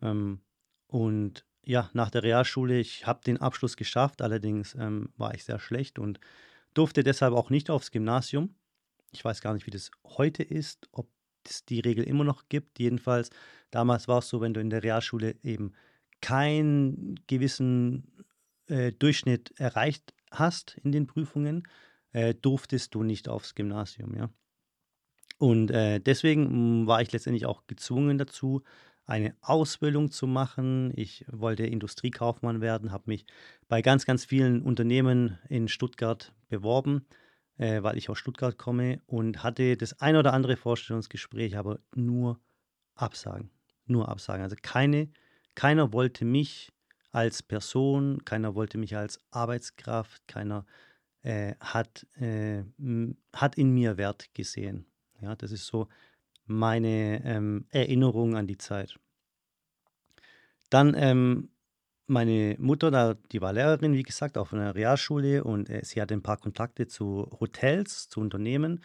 Ähm, 0.00 0.40
und 0.86 1.44
ja, 1.64 1.90
nach 1.92 2.10
der 2.10 2.22
Realschule, 2.22 2.78
ich 2.78 3.06
habe 3.06 3.20
den 3.26 3.38
Abschluss 3.38 3.76
geschafft, 3.76 4.22
allerdings 4.22 4.76
ähm, 4.76 5.10
war 5.16 5.34
ich 5.34 5.44
sehr 5.44 5.58
schlecht 5.58 5.98
und 5.98 6.20
durfte 6.74 7.02
deshalb 7.02 7.34
auch 7.34 7.50
nicht 7.50 7.70
aufs 7.70 7.90
Gymnasium. 7.90 8.54
Ich 9.10 9.24
weiß 9.24 9.40
gar 9.40 9.52
nicht, 9.52 9.66
wie 9.66 9.72
das 9.72 9.90
heute 10.04 10.44
ist, 10.44 10.88
ob 10.92 11.08
es 11.48 11.64
die 11.64 11.80
Regel 11.80 12.04
immer 12.04 12.24
noch 12.24 12.48
gibt. 12.48 12.78
Jedenfalls, 12.78 13.30
damals 13.70 14.08
war 14.08 14.18
es 14.18 14.28
so, 14.28 14.40
wenn 14.40 14.54
du 14.54 14.60
in 14.60 14.70
der 14.70 14.82
Realschule 14.82 15.36
eben 15.42 15.72
keinen 16.20 17.20
gewissen 17.26 18.24
äh, 18.68 18.92
Durchschnitt 18.92 19.52
erreicht 19.58 20.14
hast 20.30 20.78
in 20.82 20.92
den 20.92 21.06
Prüfungen, 21.06 21.64
äh, 22.12 22.34
durftest 22.34 22.94
du 22.94 23.02
nicht 23.02 23.28
aufs 23.28 23.54
Gymnasium, 23.54 24.14
ja. 24.16 24.30
Und 25.38 25.70
äh, 25.70 26.00
deswegen 26.00 26.82
mm, 26.82 26.86
war 26.86 27.02
ich 27.02 27.12
letztendlich 27.12 27.46
auch 27.46 27.66
gezwungen 27.66 28.16
dazu, 28.16 28.62
eine 29.04 29.36
Ausbildung 29.40 30.10
zu 30.10 30.26
machen. 30.26 30.92
Ich 30.96 31.24
wollte 31.28 31.66
Industriekaufmann 31.66 32.60
werden, 32.60 32.90
habe 32.90 33.04
mich 33.06 33.26
bei 33.68 33.82
ganz, 33.82 34.06
ganz 34.06 34.24
vielen 34.24 34.62
Unternehmen 34.62 35.38
in 35.48 35.68
Stuttgart 35.68 36.32
beworben, 36.48 37.06
äh, 37.58 37.82
weil 37.82 37.96
ich 37.96 38.10
aus 38.10 38.18
Stuttgart 38.18 38.58
komme 38.58 39.00
und 39.06 39.42
hatte 39.42 39.76
das 39.76 40.00
ein 40.00 40.16
oder 40.16 40.32
andere 40.32 40.56
Vorstellungsgespräch, 40.56 41.56
aber 41.56 41.78
nur 41.94 42.40
Absagen. 42.94 43.50
Nur 43.86 44.08
Absagen. 44.08 44.42
Also 44.42 44.56
keine, 44.60 45.08
keiner 45.54 45.92
wollte 45.92 46.24
mich 46.24 46.72
als 47.12 47.42
Person, 47.42 48.24
keiner 48.24 48.54
wollte 48.54 48.78
mich 48.78 48.96
als 48.96 49.20
Arbeitskraft, 49.30 50.26
keiner 50.28 50.66
äh, 51.22 51.54
hat, 51.60 52.06
äh, 52.16 52.62
hat 53.34 53.56
in 53.56 53.70
mir 53.70 53.96
Wert 53.96 54.34
gesehen. 54.34 54.86
Ja, 55.20 55.34
das 55.34 55.52
ist 55.52 55.66
so 55.66 55.88
meine 56.44 57.24
ähm, 57.24 57.66
Erinnerung 57.70 58.36
an 58.36 58.46
die 58.46 58.58
Zeit. 58.58 58.98
Dann 60.70 60.94
ähm, 60.96 61.50
meine 62.06 62.56
Mutter, 62.58 62.90
da, 62.90 63.14
die 63.32 63.40
war 63.40 63.52
Lehrerin, 63.52 63.94
wie 63.94 64.02
gesagt, 64.02 64.38
auf 64.38 64.52
einer 64.52 64.74
Realschule 64.74 65.44
und 65.44 65.68
äh, 65.68 65.84
sie 65.84 66.00
hatte 66.00 66.14
ein 66.14 66.22
paar 66.22 66.36
Kontakte 66.36 66.86
zu 66.86 67.28
Hotels, 67.40 68.08
zu 68.08 68.20
Unternehmen 68.20 68.82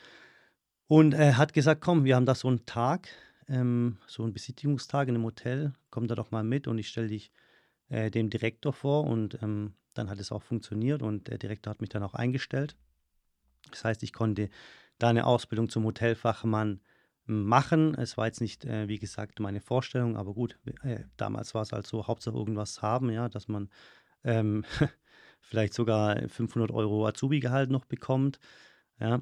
und 0.87 1.13
äh, 1.13 1.33
hat 1.33 1.53
gesagt, 1.53 1.81
komm, 1.81 2.03
wir 2.03 2.15
haben 2.15 2.25
da 2.25 2.35
so 2.35 2.47
einen 2.47 2.65
Tag, 2.65 3.09
ähm, 3.47 3.97
so 4.07 4.23
einen 4.23 4.33
Besichtigungstag 4.33 5.07
in 5.07 5.15
einem 5.15 5.23
Hotel, 5.23 5.73
komm 5.89 6.07
da 6.07 6.15
doch 6.15 6.31
mal 6.31 6.43
mit 6.43 6.67
und 6.67 6.77
ich 6.77 6.87
stelle 6.87 7.07
dich 7.07 7.31
äh, 7.89 8.09
dem 8.09 8.29
Direktor 8.29 8.73
vor 8.73 9.05
und 9.05 9.41
ähm, 9.41 9.73
dann 9.93 10.09
hat 10.09 10.19
es 10.19 10.31
auch 10.31 10.41
funktioniert 10.41 11.01
und 11.01 11.27
der 11.27 11.37
Direktor 11.37 11.71
hat 11.71 11.81
mich 11.81 11.89
dann 11.89 12.03
auch 12.03 12.13
eingestellt. 12.13 12.75
Das 13.69 13.83
heißt, 13.83 14.03
ich 14.03 14.13
konnte 14.13 14.49
da 14.97 15.09
eine 15.09 15.25
Ausbildung 15.25 15.69
zum 15.69 15.83
Hotelfachmann 15.83 16.81
machen. 17.31 17.95
Es 17.95 18.17
war 18.17 18.27
jetzt 18.27 18.41
nicht, 18.41 18.65
äh, 18.65 18.87
wie 18.87 18.99
gesagt, 18.99 19.39
meine 19.39 19.61
Vorstellung, 19.61 20.17
aber 20.17 20.33
gut, 20.33 20.59
äh, 20.83 21.03
damals 21.17 21.53
war 21.53 21.63
es 21.63 21.71
halt 21.71 21.87
so, 21.87 22.07
Hauptsache 22.07 22.35
irgendwas 22.35 22.81
haben, 22.81 23.09
ja, 23.09 23.29
dass 23.29 23.47
man 23.47 23.69
ähm, 24.23 24.63
vielleicht 25.41 25.73
sogar 25.73 26.27
500 26.29 26.71
Euro 26.71 27.07
Azubi-Gehalt 27.07 27.71
noch 27.71 27.85
bekommt, 27.85 28.39
ja, 28.99 29.21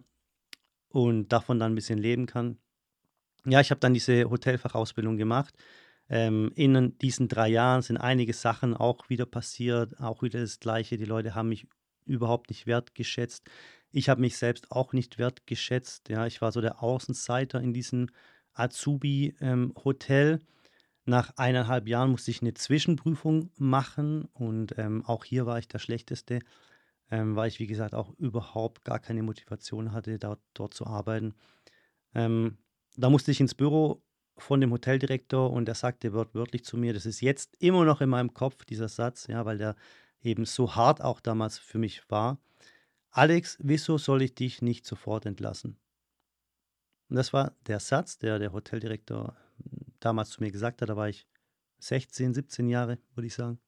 und 0.90 1.30
davon 1.30 1.60
dann 1.60 1.74
ein 1.74 1.76
bisschen 1.76 2.00
leben 2.00 2.26
kann. 2.26 2.58
Ja, 3.46 3.62
ich 3.62 3.72
habe 3.72 3.80
dann 3.80 3.94
diese 3.94 4.30
Hotelfachausbildung 4.30 5.18
gemacht. 5.18 5.56
Ähm, 6.10 6.52
in 6.56 6.98
diesen 6.98 7.28
drei 7.28 7.50
Jahren 7.50 7.82
sind 7.82 7.98
einige 7.98 8.34
Sachen 8.34 8.76
auch 8.76 9.10
wieder 9.10 9.26
passiert, 9.26 10.00
auch 10.00 10.24
wieder 10.24 10.42
das 10.42 10.60
Gleiche. 10.60 10.98
Die 10.98 11.06
Leute 11.06 11.36
haben 11.36 11.50
mich 11.50 11.68
überhaupt 12.06 12.50
nicht 12.50 12.66
wertgeschätzt. 12.66 13.50
Ich 13.92 14.10
habe 14.10 14.22
mich 14.22 14.38
selbst 14.38 14.72
auch 14.72 14.94
nicht 14.94 15.18
wertgeschätzt. 15.18 16.10
Ja, 16.10 16.26
ich 16.26 16.42
war 16.42 16.52
so 16.52 16.62
der 16.62 16.84
Außenseiter 16.84 17.60
in 17.62 17.74
diesem 17.74 18.08
Azubi-Hotel. 18.54 20.40
Ähm, 20.40 20.48
Nach 21.06 21.34
eineinhalb 21.38 21.88
Jahren 21.88 22.12
musste 22.12 22.32
ich 22.32 22.42
eine 22.42 22.54
Zwischenprüfung 22.54 23.52
machen 23.58 24.26
und 24.34 24.78
ähm, 24.78 25.06
auch 25.06 25.26
hier 25.26 25.46
war 25.46 25.60
ich 25.60 25.68
der 25.68 25.80
Schlechteste, 25.80 26.40
ähm, 27.12 27.36
weil 27.36 27.50
ich, 27.50 27.60
wie 27.60 27.68
gesagt, 27.68 27.96
auch 27.96 28.12
überhaupt 28.20 28.86
gar 28.86 29.00
keine 29.00 29.24
Motivation 29.24 29.92
hatte, 29.94 30.20
dort, 30.20 30.42
dort 30.54 30.74
zu 30.76 30.86
arbeiten. 30.88 31.36
Ähm, 32.16 32.58
da 32.98 33.10
musste 33.10 33.32
ich 33.32 33.40
ins 33.40 33.56
Büro 33.56 34.04
von 34.38 34.62
dem 34.62 34.72
Hoteldirektor 34.72 35.52
und 35.52 35.68
er 35.70 35.76
sagte 35.76 36.14
wörtlich 36.14 36.64
zu 36.66 36.78
mir, 36.78 36.94
das 36.94 37.06
ist 37.06 37.22
jetzt 37.22 37.56
immer 37.60 37.86
noch 37.86 38.02
in 38.02 38.10
meinem 38.10 38.34
Kopf, 38.34 38.66
dieser 38.66 38.90
Satz, 38.90 39.28
ja, 39.28 39.46
weil 39.46 39.58
der 39.58 39.76
eben 40.22 40.46
so 40.46 40.76
hart 40.76 41.02
auch 41.02 41.22
damals 41.22 41.60
für 41.60 41.80
mich 41.80 42.10
war. 42.10 42.40
Alex, 43.12 43.58
wieso 43.62 43.98
soll 43.98 44.22
ich 44.22 44.36
dich 44.36 44.62
nicht 44.62 44.86
sofort 44.86 45.26
entlassen? 45.26 45.78
Und 47.10 47.16
das 47.16 47.34
war 47.34 47.56
der 47.66 47.80
Satz, 47.80 48.20
der 48.20 48.38
der 48.38 48.54
Hoteldirektor 48.54 49.36
damals 50.00 50.30
zu 50.30 50.44
mir 50.44 50.52
gesagt 50.52 50.82
hat. 50.82 50.90
Da 50.90 50.96
war 50.96 51.10
ich 51.10 51.28
16, 51.80 52.34
17 52.34 52.70
Jahre, 52.70 53.00
würde 53.16 53.28
ich 53.28 53.34
sagen. 53.34 53.60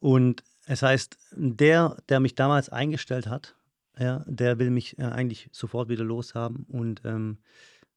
Und 0.00 0.42
es 0.66 0.82
heißt, 0.82 1.16
der, 1.32 1.96
der 2.08 2.20
mich 2.20 2.34
damals 2.34 2.68
eingestellt 2.68 3.26
hat, 3.26 3.56
ja, 3.98 4.24
der 4.26 4.58
will 4.58 4.70
mich 4.70 4.98
äh, 4.98 5.04
eigentlich 5.04 5.48
sofort 5.52 5.88
wieder 5.88 6.04
loshaben. 6.04 6.64
Und 6.64 7.02
ähm, 7.04 7.38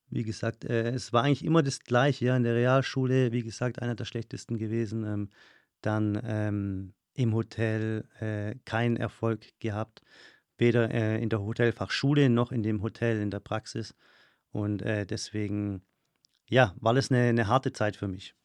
wie 0.10 0.24
gesagt, 0.24 0.64
äh, 0.64 0.92
es 0.92 1.12
war 1.12 1.24
eigentlich 1.24 1.44
immer 1.44 1.64
das 1.64 1.80
Gleiche. 1.80 2.26
Ja, 2.26 2.38
in 2.38 2.44
der 2.44 2.56
Realschule, 2.56 3.32
wie 3.32 3.44
gesagt, 3.44 3.82
einer 3.82 3.96
der 3.96 4.06
schlechtesten 4.06 4.58
gewesen. 4.58 5.04
Ähm, 5.04 5.30
dann 5.82 6.20
ähm, 6.24 6.94
im 7.18 7.34
Hotel 7.34 8.06
äh, 8.20 8.56
keinen 8.64 8.96
Erfolg 8.96 9.48
gehabt, 9.60 10.02
weder 10.58 10.92
äh, 10.92 11.22
in 11.22 11.30
der 11.30 11.42
Hotelfachschule 11.42 12.30
noch 12.30 12.52
in 12.52 12.64
dem 12.64 12.82
Hotel 12.84 13.20
in 13.20 13.32
der 13.32 13.40
Praxis. 13.40 13.96
Und 14.52 14.82
äh, 14.84 15.06
deswegen, 15.06 15.82
ja, 16.48 16.74
war 16.80 16.94
das 16.94 17.12
eine, 17.12 17.24
eine, 17.24 17.48
harte 17.48 17.74
Zeit 17.74 17.96
für 17.96 18.08
mich. 18.08 18.36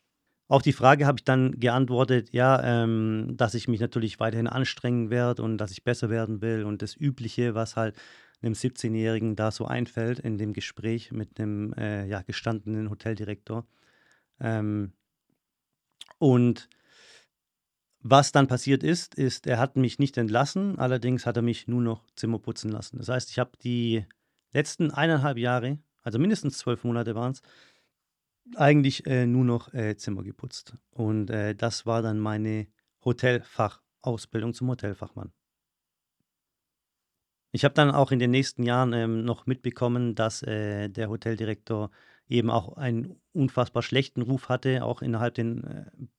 Auf 0.49 0.63
die 0.63 0.73
Frage 0.73 1.07
habe 1.07 1.19
ich 1.19 1.25
dann 1.25 1.53
geantwortet, 1.61 2.31
ja, 2.33 2.83
ähm, 2.83 3.35
dass 3.37 3.55
ich 3.55 3.69
mich 3.69 3.81
natürlich 3.81 4.21
weiterhin 4.21 4.47
anstrengen 4.47 5.11
werde 5.11 5.43
und 5.43 5.59
dass 5.59 5.71
ich 5.71 5.85
besser 5.85 6.11
werden 6.11 6.41
will 6.41 6.65
und 6.65 6.83
das 6.83 6.97
Übliche, 6.97 7.55
was 7.55 7.77
halt 7.77 7.97
einem 8.43 8.55
17-Jährigen 8.55 9.37
da 9.37 9.51
so 9.51 9.67
einfällt 9.67 10.19
in 10.19 10.39
dem 10.39 10.53
Gespräch 10.53 11.13
mit 11.13 11.39
einem 11.39 11.73
äh, 11.75 12.07
ja, 12.07 12.23
gestandenen 12.23 12.91
Hoteldirektor. 12.91 13.67
Ähm, 14.41 14.93
und 16.19 16.69
was 18.03 18.33
dann 18.33 18.49
passiert 18.49 18.83
ist, 18.83 19.15
ist, 19.15 19.47
er 19.47 19.59
hat 19.59 19.77
mich 19.77 19.99
nicht 19.99 20.17
entlassen, 20.19 20.79
allerdings 20.79 21.25
hat 21.25 21.37
er 21.37 21.43
mich 21.43 21.69
nur 21.69 21.81
noch 21.81 22.05
Zimmer 22.17 22.39
putzen 22.39 22.71
lassen. 22.71 22.99
Das 22.99 23.09
heißt, 23.09 23.31
ich 23.31 23.39
habe 23.39 23.53
die 23.63 24.05
letzten 24.53 24.91
eineinhalb 24.91 25.39
Jahre, 25.39 25.79
also 26.03 26.19
mindestens 26.19 26.59
zwölf 26.59 26.85
Monate 26.85 27.15
waren 27.15 27.33
es, 27.33 27.43
eigentlich 28.57 29.07
äh, 29.07 29.27
nur 29.27 29.45
noch 29.45 29.73
äh, 29.73 29.97
Zimmer 29.97 30.25
geputzt. 30.25 30.77
Und 30.91 31.31
äh, 31.31 31.55
das 31.55 31.87
war 31.87 32.03
dann 32.03 32.19
meine 32.19 32.67
Hotelfachausbildung 33.05 34.53
zum 34.53 34.69
Hotelfachmann. 34.69 35.33
Ich 37.53 37.65
habe 37.65 37.75
dann 37.75 37.91
auch 37.91 38.11
in 38.11 38.19
den 38.19 38.31
nächsten 38.31 38.63
Jahren 38.63 38.93
ähm, 38.95 39.25
noch 39.25 39.47
mitbekommen, 39.47 40.15
dass 40.15 40.43
äh, 40.43 40.89
der 40.89 41.09
Hoteldirektor 41.09 41.91
eben 42.33 42.51
auch 42.51 42.77
einen 42.77 43.17
unfassbar 43.33 43.83
schlechten 43.83 44.23
Ruf 44.23 44.49
hatte, 44.49 44.85
auch 44.85 45.03
innerhalb 45.03 45.35
den, 45.35 45.65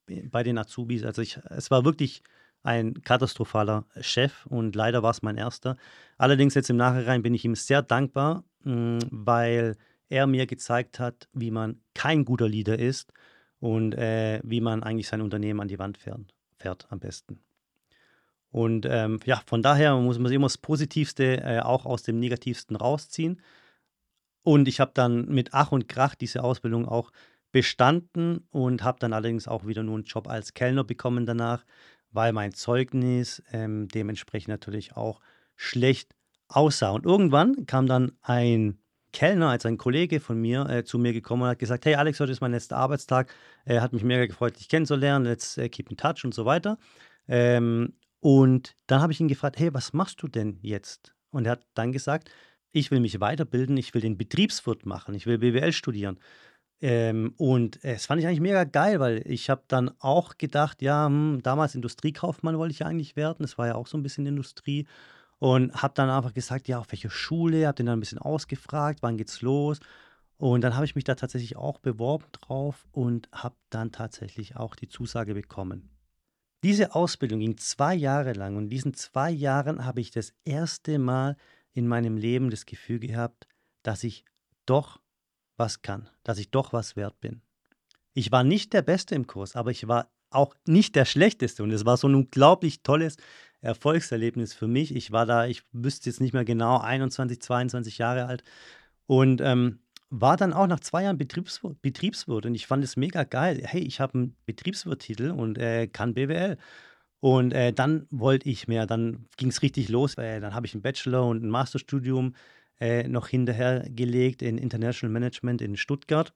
äh, 0.08 0.22
bei 0.30 0.44
den 0.44 0.58
Azubis. 0.58 1.04
Also 1.04 1.22
ich, 1.22 1.40
es 1.50 1.72
war 1.72 1.86
wirklich 1.86 2.22
ein 2.62 3.02
katastrophaler 3.02 3.86
Chef 4.00 4.46
und 4.46 4.76
leider 4.76 5.04
war 5.04 5.12
es 5.12 5.22
mein 5.22 5.38
erster. 5.38 5.76
Allerdings 6.18 6.54
jetzt 6.54 6.70
im 6.70 6.78
Nachhinein 6.78 7.24
bin 7.24 7.34
ich 7.34 7.44
ihm 7.44 7.56
sehr 7.56 7.82
dankbar, 7.82 8.44
mh, 8.64 9.00
weil 9.10 9.76
er 10.10 10.28
mir 10.28 10.46
gezeigt 10.46 11.00
hat, 11.00 11.28
wie 11.34 11.52
man 11.52 11.82
kein 11.94 12.24
guter 12.24 12.48
Leader 12.48 12.78
ist 12.78 13.12
und 13.60 13.96
äh, 13.96 14.40
wie 14.44 14.62
man 14.62 14.84
eigentlich 14.84 15.08
sein 15.08 15.22
Unternehmen 15.22 15.60
an 15.60 15.68
die 15.68 15.80
Wand 15.80 15.98
fährt, 15.98 16.34
fährt 16.58 16.88
am 16.90 17.00
besten. 17.00 17.40
Und 18.52 18.86
ähm, 18.88 19.20
ja, 19.26 19.42
von 19.48 19.64
daher 19.64 19.96
muss 19.98 20.20
man 20.20 20.32
immer 20.32 20.46
das 20.46 20.60
Positivste 20.60 21.42
äh, 21.42 21.60
auch 21.60 21.88
aus 21.88 22.04
dem 22.04 22.20
Negativsten 22.20 22.76
rausziehen. 22.76 23.42
Und 24.44 24.68
ich 24.68 24.80
habe 24.80 24.92
dann 24.94 25.28
mit 25.28 25.54
Ach 25.54 25.72
und 25.72 25.88
Krach 25.88 26.16
diese 26.16 26.44
Ausbildung 26.44 26.88
auch 26.88 27.12
bestanden 27.52 28.48
und 28.52 28.84
habe 28.84 29.00
dann 29.00 29.14
allerdings 29.14 29.48
auch 29.48 29.66
wieder 29.66 29.84
nur 29.84 29.96
einen 29.96 30.04
Job 30.04 30.28
als 30.28 30.54
Kellner 30.54 30.84
bekommen 30.84 31.26
danach, 31.26 31.66
weil 32.12 32.34
mein 32.34 32.54
Zeugnis 32.54 33.42
ähm, 33.52 33.88
dementsprechend 33.88 34.50
natürlich 34.50 34.96
auch 34.98 35.22
schlecht 35.56 36.16
aussah. 36.48 36.92
Und 36.92 37.06
irgendwann 37.06 37.66
kam 37.66 37.88
dann 37.88 38.14
ein 38.22 38.80
Kellner, 39.14 39.50
als 39.50 39.66
ein 39.66 39.78
Kollege 39.78 40.20
von 40.20 40.42
mir, 40.42 40.68
äh, 40.68 40.84
zu 40.84 40.98
mir 40.98 41.14
gekommen 41.14 41.44
und 41.44 41.50
hat 41.50 41.60
gesagt, 41.60 41.86
hey 41.86 41.96
Alex, 41.96 42.20
heute 42.20 42.32
ist 42.32 42.42
mein 42.42 42.52
letzter 42.52 42.78
Arbeitstag, 42.78 43.34
äh, 43.66 43.80
hat 43.80 43.94
mich 43.94 44.04
mega 44.04 44.26
gefreut, 44.26 44.60
dich 44.60 44.68
kennenzulernen, 44.68 45.26
let's 45.26 45.58
äh, 45.58 45.70
keep 45.70 45.90
in 45.92 45.98
touch 45.98 46.26
und 46.26 46.34
so 46.34 46.46
weiter. 46.46 46.78
Ähm, 47.28 47.94
und 48.20 48.76
dann 48.88 49.02
habe 49.02 49.14
ich 49.14 49.20
ihn 49.20 49.28
gefragt, 49.28 49.60
hey, 49.60 49.74
was 49.74 49.94
machst 49.94 50.22
du 50.24 50.28
denn 50.28 50.58
jetzt? 50.62 51.14
Und 51.30 51.46
er 51.46 51.54
hat 51.54 51.66
dann 51.76 51.92
gesagt, 51.92 52.30
ich 52.74 52.92
will 52.92 53.00
mich 53.00 53.20
weiterbilden, 53.22 53.78
ich 53.78 53.94
will 53.94 54.02
den 54.02 54.18
Betriebswirt 54.18 54.86
machen, 54.86 55.14
ich 55.16 55.26
will 55.26 55.38
BWL 55.38 55.72
studieren. 55.72 56.20
Ähm, 56.82 57.34
und 57.38 57.82
es 57.84 58.08
fand 58.08 58.20
ich 58.20 58.28
eigentlich 58.28 58.42
mega 58.42 58.66
geil, 58.66 59.00
weil 59.00 59.24
ich 59.26 59.50
habe 59.50 59.64
dann 59.70 59.92
auch 60.00 60.38
gedacht, 60.38 60.82
ja, 60.82 61.06
hm, 61.06 61.40
damals 61.42 61.76
Industriekaufmann 61.76 62.58
wollte 62.58 62.74
ich 62.74 62.86
eigentlich 62.86 63.16
werden, 63.16 63.46
es 63.46 63.58
war 63.58 63.68
ja 63.68 63.76
auch 63.76 63.88
so 63.88 63.98
ein 63.98 64.04
bisschen 64.04 64.26
Industrie. 64.26 64.86
Und 65.40 65.82
habe 65.82 65.94
dann 65.94 66.10
einfach 66.10 66.34
gesagt, 66.34 66.68
ja, 66.68 66.80
auf 66.80 66.92
welche 66.92 67.10
Schule, 67.10 67.68
habe 67.68 67.76
den 67.76 67.86
dann 67.86 67.98
ein 67.98 68.00
bisschen 68.00 68.18
ausgefragt, 68.18 69.00
wann 69.02 69.18
geht's 69.18 69.42
los. 69.42 69.80
Und 70.38 70.62
dann 70.62 70.76
habe 70.76 70.86
ich 70.86 70.96
mich 70.96 71.04
da 71.04 71.16
tatsächlich 71.16 71.58
auch 71.58 71.80
beworben 71.80 72.26
drauf 72.32 72.86
und 72.92 73.30
habe 73.32 73.56
dann 73.70 73.92
tatsächlich 73.92 74.56
auch 74.56 74.76
die 74.76 74.88
Zusage 74.88 75.34
bekommen. 75.34 75.90
Diese 76.64 76.96
Ausbildung 76.96 77.40
ging 77.40 77.58
zwei 77.58 77.94
Jahre 77.94 78.34
lang 78.34 78.56
und 78.56 78.64
in 78.64 78.70
diesen 78.70 78.94
zwei 78.94 79.32
Jahren 79.32 79.86
habe 79.86 80.00
ich 80.00 80.12
das 80.12 80.34
erste 80.46 80.98
Mal 80.98 81.36
in 81.74 81.88
meinem 81.88 82.18
Leben 82.18 82.50
das 82.50 82.66
Gefühl 82.66 83.00
gehabt, 83.00 83.48
dass 83.82 84.04
ich 84.04 84.26
doch 84.66 85.02
was 85.58 85.82
kann, 85.82 86.10
dass 86.24 86.38
ich 86.38 86.52
doch 86.52 86.74
was 86.74 86.96
wert 86.96 87.20
bin. 87.20 87.42
Ich 88.14 88.32
war 88.32 88.44
nicht 88.44 88.74
der 88.74 88.82
Beste 88.82 89.16
im 89.16 89.28
Kurs, 89.28 89.56
aber 89.56 89.72
ich 89.72 89.88
war 89.88 90.12
auch 90.30 90.56
nicht 90.66 90.96
der 90.96 91.06
Schlechteste. 91.06 91.64
Und 91.64 91.72
es 91.72 91.86
war 91.86 91.98
so 91.98 92.08
ein 92.08 92.16
unglaublich 92.16 92.82
tolles 92.82 93.18
Erfolgserlebnis 93.62 94.54
für 94.54 94.68
mich. 94.68 94.96
Ich 94.96 95.12
war 95.12 95.26
da, 95.26 95.46
ich 95.46 95.64
wüsste 95.72 96.10
jetzt 96.10 96.22
nicht 96.22 96.34
mehr 96.34 96.46
genau, 96.46 96.80
21, 96.80 97.42
22 97.42 97.98
Jahre 97.98 98.26
alt. 98.26 98.44
Und 99.06 99.42
ähm, 99.42 99.80
war 100.10 100.38
dann 100.38 100.54
auch 100.54 100.68
nach 100.68 100.80
zwei 100.80 101.04
Jahren 101.04 101.18
Betriebswirt, 101.18 101.82
Betriebswirt 101.82 102.46
und 102.46 102.54
ich 102.54 102.68
fand 102.68 102.84
es 102.84 102.98
mega 102.98 103.24
geil. 103.24 103.64
Hey, 103.66 103.82
ich 103.82 104.00
habe 104.00 104.14
einen 104.14 104.36
Betriebswirttitel 104.46 105.32
und 105.32 105.58
äh, 105.58 105.88
kann 105.88 106.14
BWL. 106.14 106.58
Und 107.24 107.54
äh, 107.54 107.72
dann 107.72 108.06
wollte 108.12 108.50
ich 108.50 108.68
mehr, 108.68 108.86
dann 108.86 109.28
ging 109.38 109.48
es 109.48 109.62
richtig 109.62 109.88
los. 109.88 110.18
Äh, 110.18 110.42
dann 110.42 110.54
habe 110.54 110.66
ich 110.66 110.74
einen 110.74 110.82
Bachelor 110.82 111.26
und 111.26 111.42
ein 111.42 111.50
Masterstudium 111.50 112.36
äh, 112.82 113.08
noch 113.08 113.30
hinterhergelegt 113.30 114.42
in 114.42 114.58
International 114.58 115.14
Management 115.14 115.62
in 115.62 115.78
Stuttgart 115.78 116.34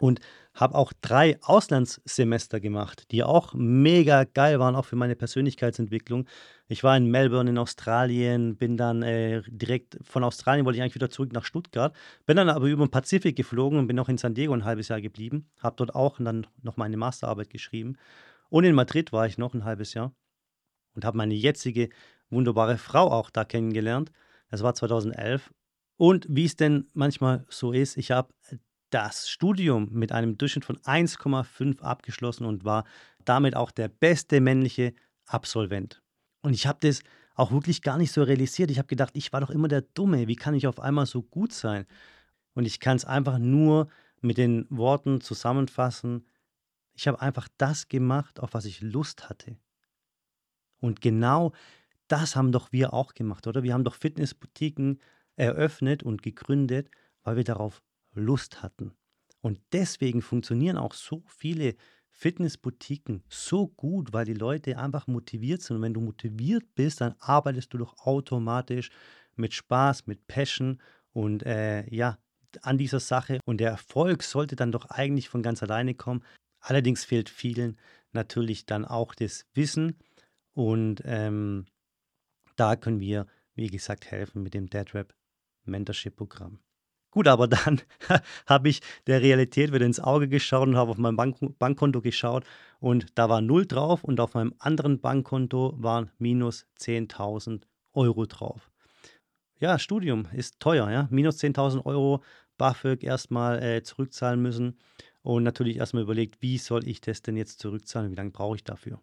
und 0.00 0.18
habe 0.54 0.74
auch 0.74 0.92
drei 1.02 1.38
Auslandssemester 1.42 2.58
gemacht, 2.58 3.12
die 3.12 3.22
auch 3.22 3.54
mega 3.54 4.24
geil 4.24 4.58
waren, 4.58 4.74
auch 4.74 4.86
für 4.86 4.96
meine 4.96 5.14
Persönlichkeitsentwicklung. 5.14 6.26
Ich 6.66 6.82
war 6.82 6.96
in 6.96 7.06
Melbourne 7.06 7.50
in 7.50 7.58
Australien, 7.58 8.56
bin 8.56 8.76
dann 8.76 9.04
äh, 9.04 9.42
direkt 9.46 9.98
von 10.02 10.24
Australien 10.24 10.66
wollte 10.66 10.78
ich 10.78 10.82
eigentlich 10.82 10.96
wieder 10.96 11.10
zurück 11.10 11.32
nach 11.32 11.44
Stuttgart, 11.44 11.94
bin 12.26 12.36
dann 12.36 12.48
aber 12.48 12.66
über 12.66 12.84
den 12.84 12.90
Pazifik 12.90 13.36
geflogen 13.36 13.78
und 13.78 13.86
bin 13.86 13.94
noch 13.94 14.08
in 14.08 14.18
San 14.18 14.34
Diego 14.34 14.52
ein 14.52 14.64
halbes 14.64 14.88
Jahr 14.88 15.00
geblieben, 15.00 15.48
habe 15.60 15.76
dort 15.76 15.94
auch 15.94 16.18
dann 16.18 16.48
noch 16.60 16.76
meine 16.76 16.96
Masterarbeit 16.96 17.50
geschrieben. 17.50 17.96
Und 18.52 18.64
in 18.64 18.74
Madrid 18.74 19.12
war 19.12 19.26
ich 19.26 19.38
noch 19.38 19.54
ein 19.54 19.64
halbes 19.64 19.94
Jahr 19.94 20.14
und 20.94 21.06
habe 21.06 21.16
meine 21.16 21.32
jetzige 21.32 21.88
wunderbare 22.28 22.76
Frau 22.76 23.10
auch 23.10 23.30
da 23.30 23.46
kennengelernt. 23.46 24.12
Das 24.50 24.62
war 24.62 24.74
2011. 24.74 25.50
Und 25.96 26.26
wie 26.28 26.44
es 26.44 26.54
denn 26.54 26.86
manchmal 26.92 27.46
so 27.48 27.72
ist, 27.72 27.96
ich 27.96 28.10
habe 28.10 28.34
das 28.90 29.30
Studium 29.30 29.88
mit 29.92 30.12
einem 30.12 30.36
Durchschnitt 30.36 30.66
von 30.66 30.76
1,5 30.80 31.80
abgeschlossen 31.80 32.44
und 32.44 32.62
war 32.66 32.84
damit 33.24 33.56
auch 33.56 33.70
der 33.70 33.88
beste 33.88 34.42
männliche 34.42 34.92
Absolvent. 35.24 36.02
Und 36.42 36.52
ich 36.52 36.66
habe 36.66 36.78
das 36.82 37.00
auch 37.34 37.52
wirklich 37.52 37.80
gar 37.80 37.96
nicht 37.96 38.12
so 38.12 38.22
realisiert. 38.22 38.70
Ich 38.70 38.76
habe 38.76 38.88
gedacht, 38.88 39.16
ich 39.16 39.32
war 39.32 39.40
doch 39.40 39.48
immer 39.48 39.68
der 39.68 39.80
Dumme. 39.80 40.28
Wie 40.28 40.36
kann 40.36 40.52
ich 40.52 40.66
auf 40.66 40.78
einmal 40.78 41.06
so 41.06 41.22
gut 41.22 41.54
sein? 41.54 41.86
Und 42.52 42.66
ich 42.66 42.80
kann 42.80 42.98
es 42.98 43.06
einfach 43.06 43.38
nur 43.38 43.88
mit 44.20 44.36
den 44.36 44.66
Worten 44.68 45.22
zusammenfassen. 45.22 46.26
Ich 46.94 47.08
habe 47.08 47.20
einfach 47.20 47.48
das 47.58 47.88
gemacht, 47.88 48.40
auf 48.40 48.54
was 48.54 48.64
ich 48.64 48.80
Lust 48.80 49.28
hatte. 49.28 49.56
Und 50.80 51.00
genau 51.00 51.52
das 52.08 52.36
haben 52.36 52.52
doch 52.52 52.72
wir 52.72 52.92
auch 52.92 53.14
gemacht, 53.14 53.46
oder? 53.46 53.62
Wir 53.62 53.72
haben 53.72 53.84
doch 53.84 53.94
Fitnessboutiquen 53.94 55.00
eröffnet 55.36 56.02
und 56.02 56.22
gegründet, 56.22 56.90
weil 57.22 57.36
wir 57.36 57.44
darauf 57.44 57.82
Lust 58.12 58.62
hatten. 58.62 58.92
Und 59.40 59.60
deswegen 59.72 60.22
funktionieren 60.22 60.76
auch 60.76 60.92
so 60.92 61.22
viele 61.26 61.74
Fitnessboutiquen 62.10 63.22
so 63.28 63.68
gut, 63.68 64.12
weil 64.12 64.26
die 64.26 64.34
Leute 64.34 64.78
einfach 64.78 65.06
motiviert 65.06 65.62
sind. 65.62 65.76
Und 65.76 65.82
wenn 65.82 65.94
du 65.94 66.00
motiviert 66.00 66.64
bist, 66.74 67.00
dann 67.00 67.14
arbeitest 67.18 67.72
du 67.72 67.78
doch 67.78 67.98
automatisch 67.98 68.90
mit 69.34 69.54
Spaß, 69.54 70.06
mit 70.06 70.26
Passion 70.26 70.80
und 71.12 71.44
äh, 71.44 71.88
ja, 71.92 72.18
an 72.60 72.76
dieser 72.78 73.00
Sache. 73.00 73.40
Und 73.46 73.58
der 73.58 73.70
Erfolg 73.70 74.22
sollte 74.22 74.56
dann 74.56 74.72
doch 74.72 74.86
eigentlich 74.86 75.28
von 75.28 75.42
ganz 75.42 75.62
alleine 75.62 75.94
kommen. 75.94 76.22
Allerdings 76.62 77.04
fehlt 77.04 77.28
vielen 77.28 77.76
natürlich 78.12 78.66
dann 78.66 78.84
auch 78.84 79.14
das 79.14 79.46
Wissen. 79.54 79.96
Und 80.54 81.02
ähm, 81.04 81.66
da 82.56 82.76
können 82.76 83.00
wir, 83.00 83.26
wie 83.54 83.66
gesagt, 83.66 84.10
helfen 84.10 84.42
mit 84.42 84.54
dem 84.54 84.68
DeadRap 84.68 85.14
Mentorship 85.64 86.16
Programm. 86.16 86.60
Gut, 87.10 87.28
aber 87.28 87.46
dann 87.48 87.80
habe 88.46 88.68
ich 88.68 88.80
der 89.06 89.20
Realität 89.20 89.72
wieder 89.72 89.84
ins 89.84 90.00
Auge 90.00 90.28
geschaut 90.28 90.68
und 90.68 90.76
habe 90.76 90.92
auf 90.92 90.98
mein 90.98 91.16
Bank 91.16 91.36
Bankkonto 91.58 92.00
geschaut 92.00 92.44
und 92.80 93.18
da 93.18 93.28
war 93.28 93.40
null 93.40 93.66
drauf 93.66 94.04
und 94.04 94.20
auf 94.20 94.34
meinem 94.34 94.54
anderen 94.58 95.00
Bankkonto 95.00 95.74
waren 95.76 96.10
minus 96.18 96.66
10.000 96.80 97.62
Euro 97.92 98.26
drauf. 98.26 98.70
Ja, 99.58 99.78
Studium 99.78 100.26
ist 100.32 100.58
teuer, 100.58 100.90
ja. 100.90 101.06
Minus 101.10 101.38
10.000 101.38 101.84
Euro 101.84 102.22
BAföG 102.56 103.04
erstmal 103.04 103.62
äh, 103.62 103.82
zurückzahlen 103.82 104.40
müssen 104.40 104.78
und 105.22 105.42
natürlich 105.42 105.76
erstmal 105.76 106.02
überlegt, 106.02 106.42
wie 106.42 106.58
soll 106.58 106.86
ich 106.86 107.00
das 107.00 107.22
denn 107.22 107.36
jetzt 107.36 107.60
zurückzahlen, 107.60 108.10
wie 108.10 108.16
lange 108.16 108.30
brauche 108.30 108.56
ich 108.56 108.64
dafür. 108.64 109.00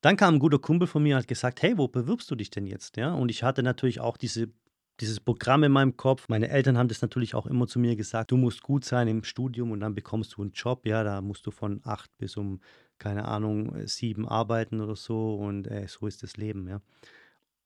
Dann 0.00 0.16
kam 0.16 0.34
ein 0.34 0.40
guter 0.40 0.58
Kumpel 0.58 0.86
von 0.86 1.02
mir 1.02 1.16
und 1.16 1.22
hat 1.22 1.28
gesagt, 1.28 1.62
hey, 1.62 1.78
wo 1.78 1.88
bewirbst 1.88 2.30
du 2.30 2.34
dich 2.34 2.50
denn 2.50 2.66
jetzt? 2.66 2.96
Ja, 2.96 3.14
und 3.14 3.30
ich 3.30 3.42
hatte 3.42 3.62
natürlich 3.62 4.00
auch 4.00 4.16
diese 4.16 4.52
dieses 5.00 5.20
Programm 5.20 5.64
in 5.64 5.72
meinem 5.72 5.96
Kopf. 5.96 6.28
Meine 6.28 6.48
Eltern 6.48 6.78
haben 6.78 6.88
das 6.88 7.02
natürlich 7.02 7.34
auch 7.34 7.46
immer 7.46 7.66
zu 7.66 7.78
mir 7.78 7.96
gesagt, 7.96 8.30
du 8.30 8.36
musst 8.36 8.62
gut 8.62 8.84
sein 8.84 9.08
im 9.08 9.24
Studium 9.24 9.72
und 9.72 9.80
dann 9.80 9.94
bekommst 9.94 10.36
du 10.36 10.42
einen 10.42 10.52
Job. 10.52 10.86
Ja, 10.86 11.02
da 11.02 11.20
musst 11.20 11.46
du 11.46 11.50
von 11.50 11.80
acht 11.84 12.16
bis 12.18 12.36
um, 12.36 12.60
keine 12.98 13.26
Ahnung, 13.26 13.86
sieben 13.86 14.28
arbeiten 14.28 14.80
oder 14.80 14.96
so 14.96 15.34
und 15.34 15.66
äh, 15.66 15.86
so 15.88 16.06
ist 16.06 16.22
das 16.22 16.36
Leben, 16.36 16.68
ja. 16.68 16.80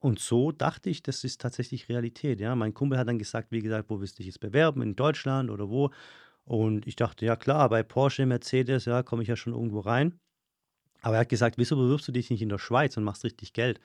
Und 0.01 0.21
so 0.21 0.53
dachte 0.53 0.91
ich, 0.91 1.03
das 1.03 1.25
ist 1.25 1.41
tatsächlich 1.41 1.89
Realität, 1.89 2.41
ja. 2.41 2.55
Mein 2.55 2.73
Kumpel 2.75 2.99
hat 2.99 3.09
dann 3.09 3.19
gesagt, 3.19 3.51
wie 3.51 3.61
gesagt, 3.61 3.91
wo 3.91 4.01
willst 4.01 4.15
du 4.15 4.19
dich 4.19 4.27
jetzt 4.29 4.41
bewerben, 4.41 4.81
in 4.83 4.97
Deutschland 4.97 5.51
oder 5.51 5.69
wo? 5.69 5.91
Und 6.49 6.87
ich 6.87 6.97
dachte, 6.97 7.27
ja 7.27 7.37
klar, 7.37 7.69
bei 7.69 7.83
Porsche, 7.83 8.25
Mercedes, 8.25 8.87
ja, 8.87 9.03
komme 9.03 9.23
ich 9.23 9.29
ja 9.29 9.37
schon 9.37 9.53
irgendwo 9.53 9.81
rein. 9.81 10.19
Aber 11.03 11.17
er 11.17 11.21
hat 11.21 11.29
gesagt, 11.29 11.59
wieso 11.59 11.77
bewirbst 11.77 12.09
du 12.09 12.13
dich 12.13 12.31
nicht 12.31 12.41
in 12.41 12.49
der 12.49 12.57
Schweiz 12.59 12.97
und 12.97 13.05
machst 13.05 13.23
richtig 13.23 13.53
Geld? 13.53 13.81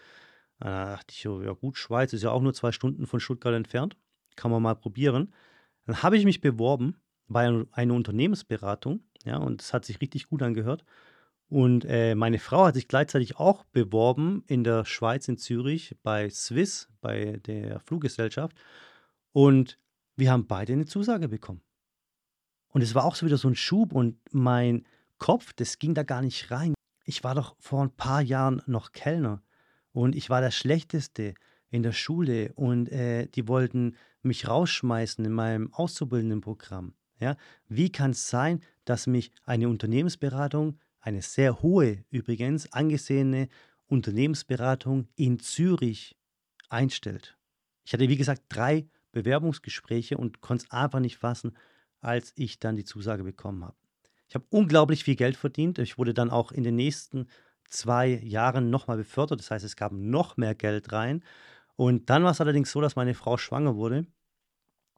Da 0.59 0.91
dachte 0.91 1.11
ich 1.11 1.25
ja 1.25 1.51
gut, 1.51 1.77
Schweiz 1.77 2.13
ist 2.13 2.23
ja 2.23 2.31
auch 2.31 2.41
nur 2.41 2.53
zwei 2.53 2.71
Stunden 2.71 3.05
von 3.05 3.19
Stuttgart 3.19 3.53
entfernt. 3.53 3.97
Kann 4.37 4.49
man 4.49 4.61
mal 4.61 4.75
probieren. 4.75 5.33
Dann 5.85 6.03
habe 6.03 6.17
ich 6.17 6.23
mich 6.23 6.39
beworben 6.39 6.95
bei 7.27 7.65
einer 7.73 7.93
Unternehmensberatung, 7.93 9.03
ja, 9.25 9.37
und 9.37 9.61
es 9.61 9.73
hat 9.73 9.83
sich 9.83 9.99
richtig 9.99 10.29
gut 10.29 10.41
angehört. 10.41 10.85
Und 11.49 11.83
äh, 11.83 12.15
meine 12.15 12.39
Frau 12.39 12.65
hat 12.65 12.75
sich 12.75 12.87
gleichzeitig 12.87 13.37
auch 13.37 13.65
beworben 13.65 14.45
in 14.47 14.63
der 14.63 14.85
Schweiz, 14.85 15.27
in 15.27 15.37
Zürich, 15.37 15.97
bei 16.01 16.29
Swiss, 16.29 16.87
bei 17.01 17.41
der 17.45 17.81
Fluggesellschaft. 17.81 18.57
Und 19.33 19.77
wir 20.15 20.31
haben 20.31 20.47
beide 20.47 20.71
eine 20.71 20.85
Zusage 20.85 21.27
bekommen. 21.27 21.61
Und 22.73 22.81
es 22.81 22.95
war 22.95 23.05
auch 23.05 23.15
so 23.15 23.25
wieder 23.25 23.37
so 23.37 23.47
ein 23.47 23.55
Schub 23.55 23.93
und 23.93 24.17
mein 24.31 24.85
Kopf, 25.19 25.53
das 25.53 25.79
ging 25.79 25.93
da 25.93 26.03
gar 26.03 26.21
nicht 26.21 26.51
rein. 26.51 26.73
Ich 27.05 27.23
war 27.23 27.35
doch 27.35 27.55
vor 27.59 27.83
ein 27.83 27.95
paar 27.95 28.21
Jahren 28.21 28.61
noch 28.65 28.91
Kellner. 28.91 29.41
Und 29.91 30.15
ich 30.15 30.29
war 30.29 30.41
der 30.41 30.51
Schlechteste 30.51 31.35
in 31.69 31.83
der 31.83 31.91
Schule 31.91 32.51
und 32.55 32.91
äh, 32.91 33.27
die 33.27 33.47
wollten 33.47 33.95
mich 34.23 34.47
rausschmeißen 34.47 35.23
in 35.23 35.31
meinem 35.31 35.71
Auszubildendenprogramm. 35.71 36.95
Ja? 37.19 37.37
Wie 37.67 37.91
kann 37.91 38.11
es 38.11 38.29
sein, 38.29 38.59
dass 38.85 39.05
mich 39.05 39.31
eine 39.43 39.69
Unternehmensberatung, 39.69 40.79
eine 40.99 41.21
sehr 41.21 41.61
hohe 41.61 42.03
übrigens, 42.09 42.71
angesehene 42.73 43.49
Unternehmensberatung 43.85 45.07
in 45.15 45.39
Zürich 45.39 46.15
einstellt? 46.69 47.37
Ich 47.85 47.93
hatte, 47.93 48.09
wie 48.09 48.17
gesagt, 48.17 48.41
drei 48.49 48.87
Bewerbungsgespräche 49.11 50.17
und 50.17 50.41
konnte 50.41 50.65
es 50.65 50.71
einfach 50.71 50.99
nicht 50.99 51.17
fassen, 51.17 51.55
als 52.03 52.33
ich 52.35 52.59
dann 52.59 52.75
die 52.75 52.85
Zusage 52.85 53.23
bekommen 53.23 53.63
habe. 53.63 53.75
Ich 54.27 54.35
habe 54.35 54.45
unglaublich 54.49 55.03
viel 55.03 55.15
Geld 55.15 55.37
verdient. 55.37 55.79
Ich 55.79 55.97
wurde 55.97 56.13
dann 56.13 56.29
auch 56.29 56.51
in 56.51 56.63
den 56.63 56.75
nächsten 56.75 57.27
zwei 57.67 58.19
Jahren 58.23 58.69
nochmal 58.69 58.97
befördert. 58.97 59.39
Das 59.39 59.51
heißt, 59.51 59.65
es 59.65 59.75
gab 59.75 59.91
noch 59.91 60.37
mehr 60.37 60.55
Geld 60.55 60.91
rein. 60.91 61.23
Und 61.75 62.09
dann 62.09 62.23
war 62.23 62.31
es 62.31 62.41
allerdings 62.41 62.71
so, 62.71 62.81
dass 62.81 62.95
meine 62.95 63.13
Frau 63.13 63.37
schwanger 63.37 63.75
wurde 63.75 64.05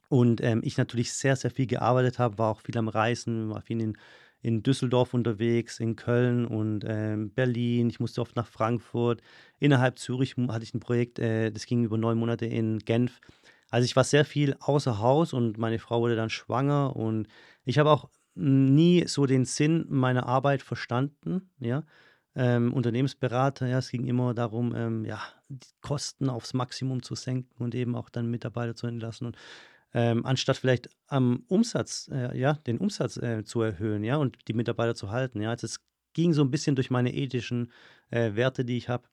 und 0.10 0.42
ähm, 0.44 0.62
ich 0.64 0.78
natürlich 0.78 1.14
sehr, 1.14 1.36
sehr 1.36 1.52
viel 1.52 1.68
gearbeitet 1.68 2.20
habe, 2.20 2.38
war 2.38 2.52
auch 2.52 2.62
viel 2.62 2.78
am 2.78 2.88
Reisen, 2.88 3.50
war 3.50 3.62
viel 3.62 3.82
in, 3.82 3.98
in 4.42 4.64
Düsseldorf 4.64 5.14
unterwegs, 5.14 5.80
in 5.80 5.96
Köln 5.96 6.46
und 6.46 6.86
ähm, 6.88 7.32
Berlin. 7.32 7.90
Ich 7.90 8.00
musste 8.00 8.22
oft 8.22 8.36
nach 8.36 8.48
Frankfurt. 8.48 9.22
Innerhalb 9.60 9.98
Zürich 9.98 10.36
hatte 10.48 10.64
ich 10.64 10.74
ein 10.74 10.80
Projekt, 10.80 11.20
äh, 11.20 11.52
das 11.52 11.66
ging 11.66 11.84
über 11.84 11.98
neun 11.98 12.18
Monate 12.18 12.46
in 12.46 12.80
Genf. 12.80 13.20
Also 13.70 13.86
ich 13.86 13.96
war 13.96 14.04
sehr 14.04 14.26
viel 14.26 14.56
außer 14.60 15.00
Haus 15.00 15.34
und 15.34 15.58
meine 15.58 15.80
Frau 15.80 16.02
wurde 16.02 16.16
dann 16.16 16.30
schwanger 16.30 16.96
und 16.96 17.28
ich 17.66 17.80
habe 17.80 17.92
auch 17.92 18.10
nie 18.36 19.06
so 19.08 19.26
den 19.26 19.46
Sinn 19.46 19.86
meiner 19.90 20.28
Arbeit 20.28 20.62
verstanden, 20.62 21.52
ja 21.60 21.84
ähm, 22.36 22.74
Unternehmensberater, 22.74 23.68
ja, 23.68 23.80
es 23.80 23.90
ging 23.90 24.06
immer 24.08 24.34
darum, 24.34 24.76
ähm, 24.76 25.06
ja, 25.06 25.22
die 25.48 25.68
Kosten 25.82 26.30
aufs 26.30 26.54
Maximum 26.54 27.02
zu 27.02 27.16
senken 27.16 27.64
und 27.64 27.74
eben 27.76 27.96
auch 27.96 28.10
dann 28.10 28.30
Mitarbeiter 28.30 28.76
zu 28.76 28.88
entlassen 28.88 29.28
und 29.28 29.38
ähm, 29.94 30.26
anstatt 30.26 30.58
vielleicht 30.58 30.90
am 31.08 31.46
Umsatz, 31.48 32.10
äh, 32.12 32.38
ja, 32.38 32.54
den 32.54 32.80
Umsatz 32.80 33.16
äh, 33.18 33.46
zu 33.46 33.62
erhöhen, 33.62 34.04
ja, 34.04 34.18
und 34.18 34.38
die 34.50 34.54
Mitarbeiter 34.54 34.96
zu 34.96 35.12
halten, 35.12 35.42
ja. 35.42 35.52
Also 35.52 35.66
es 35.66 35.80
ging 36.14 36.34
so 36.34 36.44
ein 36.44 36.52
bisschen 36.52 36.76
durch 36.76 36.90
meine 36.90 37.14
ethischen 37.14 37.72
äh, 38.10 38.36
Werte, 38.36 38.66
die 38.66 38.78
ich 38.78 38.90
habe 38.90 39.08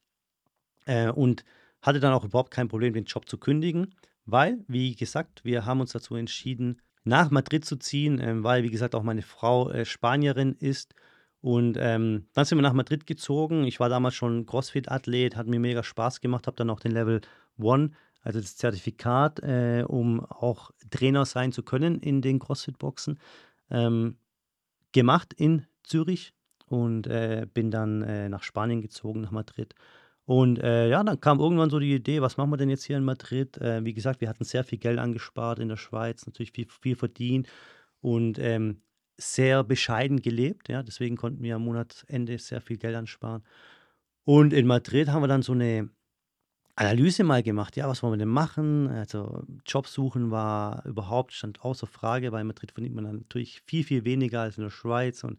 äh, 0.87 1.11
und 1.11 1.45
hatte 1.83 2.01
dann 2.01 2.13
auch 2.13 2.25
überhaupt 2.25 2.51
kein 2.51 2.69
Problem, 2.69 2.95
den 2.95 3.05
Job 3.05 3.29
zu 3.29 3.39
kündigen, 3.39 3.95
weil, 4.25 4.65
wie 4.69 4.95
gesagt, 4.95 5.45
wir 5.45 5.67
haben 5.67 5.81
uns 5.81 5.93
dazu 5.93 6.15
entschieden, 6.15 6.81
nach 7.05 7.31
Madrid 7.31 7.65
zu 7.65 7.77
ziehen, 7.77 8.21
ähm, 8.21 8.45
weil, 8.45 8.63
wie 8.63 8.71
gesagt, 8.71 8.95
auch 8.95 9.03
meine 9.03 9.23
Frau 9.23 9.71
äh, 9.71 9.85
Spanierin 9.85 10.55
ist 10.59 10.95
und 11.43 11.77
ähm, 11.81 12.29
dann 12.35 12.45
sind 12.45 12.59
wir 12.59 12.63
nach 12.63 12.73
Madrid 12.73 13.05
gezogen. 13.05 13.65
Ich 13.65 13.81
war 13.81 13.89
damals 13.89 14.15
schon 14.15 14.47
CrossFit-Athlet, 14.47 15.37
hat 15.37 15.49
mir 15.49 15.59
mega 15.59 15.83
Spaß 15.83 16.21
gemacht, 16.21 16.47
habe 16.47 16.57
dann 16.57 16.71
auch 16.71 16.79
den 16.79 16.93
Level 16.93 17.21
One, 17.59 17.91
also 18.23 18.41
das 18.41 18.57
Zertifikat, 18.57 19.41
äh, 19.41 19.85
um 19.87 20.25
auch 20.25 20.71
Trainer 20.91 21.25
sein 21.25 21.51
zu 21.51 21.65
können 21.65 21.99
in 21.99 22.23
den 22.23 22.39
CrossFit-Boxen, 22.39 23.19
ähm, 23.71 24.19
gemacht 24.93 25.33
in 25.33 25.67
Zürich 25.83 26.33
und 26.67 27.09
äh, 27.09 27.47
bin 27.53 27.73
dann 27.73 28.03
äh, 28.03 28.29
nach 28.29 28.45
Spanien 28.45 28.81
gezogen, 28.81 29.23
nach 29.23 29.33
Madrid. 29.33 29.75
Und 30.33 30.61
äh, 30.61 30.89
ja, 30.89 31.05
dann 31.05 31.21
kam 31.21 31.41
irgendwann 31.41 31.69
so 31.69 31.79
die 31.79 31.95
Idee, 31.95 32.23
was 32.23 32.39
machen 32.39 32.49
wir 32.49 32.57
denn 32.57 32.71
jetzt 32.71 32.85
hier 32.85 32.97
in 32.97 33.05
Madrid? 33.05 33.59
Äh, 33.59 33.85
wie 33.85 33.93
gesagt, 33.93 34.23
wir 34.23 34.31
hatten 34.31 34.45
sehr 34.45 34.65
viel 34.65 34.79
Geld 34.79 34.99
angespart 34.99 35.59
in 35.59 35.69
der 35.69 35.77
Schweiz, 35.77 36.25
natürlich 36.25 36.53
viel, 36.53 36.67
viel 36.81 36.97
verdient 36.97 37.49
und 38.01 38.39
ähm, 38.39 38.81
sehr 39.19 39.63
bescheiden 39.63 40.23
gelebt. 40.23 40.71
Ja, 40.71 40.83
deswegen 40.83 41.17
konnten 41.17 41.43
wir 41.43 41.57
am 41.57 41.65
Monatsende 41.67 42.39
sehr 42.39 42.63
viel 42.63 42.79
Geld 42.79 42.97
ansparen. 42.97 43.43
Und 44.25 44.55
in 44.55 44.67
Madrid 44.67 45.11
haben 45.11 45.23
wir 45.23 45.29
dann 45.29 45.43
so 45.43 45.53
eine 45.53 45.91
Analyse 46.77 47.25
mal 47.25 47.43
gemacht. 47.43 47.77
Ja, 47.77 47.87
was 47.87 48.03
wollen 48.03 48.15
wir 48.15 48.19
denn 48.19 48.29
machen? 48.29 48.89
Also 48.89 49.45
Jobsuchen 49.67 50.31
war 50.31 50.83
überhaupt, 50.87 51.35
stand 51.35 51.63
außer 51.63 51.87
Frage. 51.87 52.33
Weil 52.33 52.41
in 52.41 52.47
Madrid 52.47 52.73
verdient 52.73 52.95
man 52.95 53.05
natürlich 53.05 53.61
viel, 53.67 53.85
viel 53.85 54.07
weniger 54.07 54.41
als 54.41 54.57
in 54.57 54.65
der 54.65 54.71
Schweiz. 54.71 55.25
Und 55.25 55.39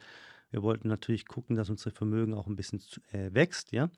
wir 0.51 0.61
wollten 0.61 0.87
natürlich 0.87 1.25
gucken, 1.25 1.55
dass 1.55 1.71
unser 1.71 1.89
Vermögen 1.89 2.35
auch 2.35 2.45
ein 2.45 2.55
bisschen 2.55 2.79
äh, 3.11 3.33
wächst. 3.33 3.71
Ja. 3.71 3.89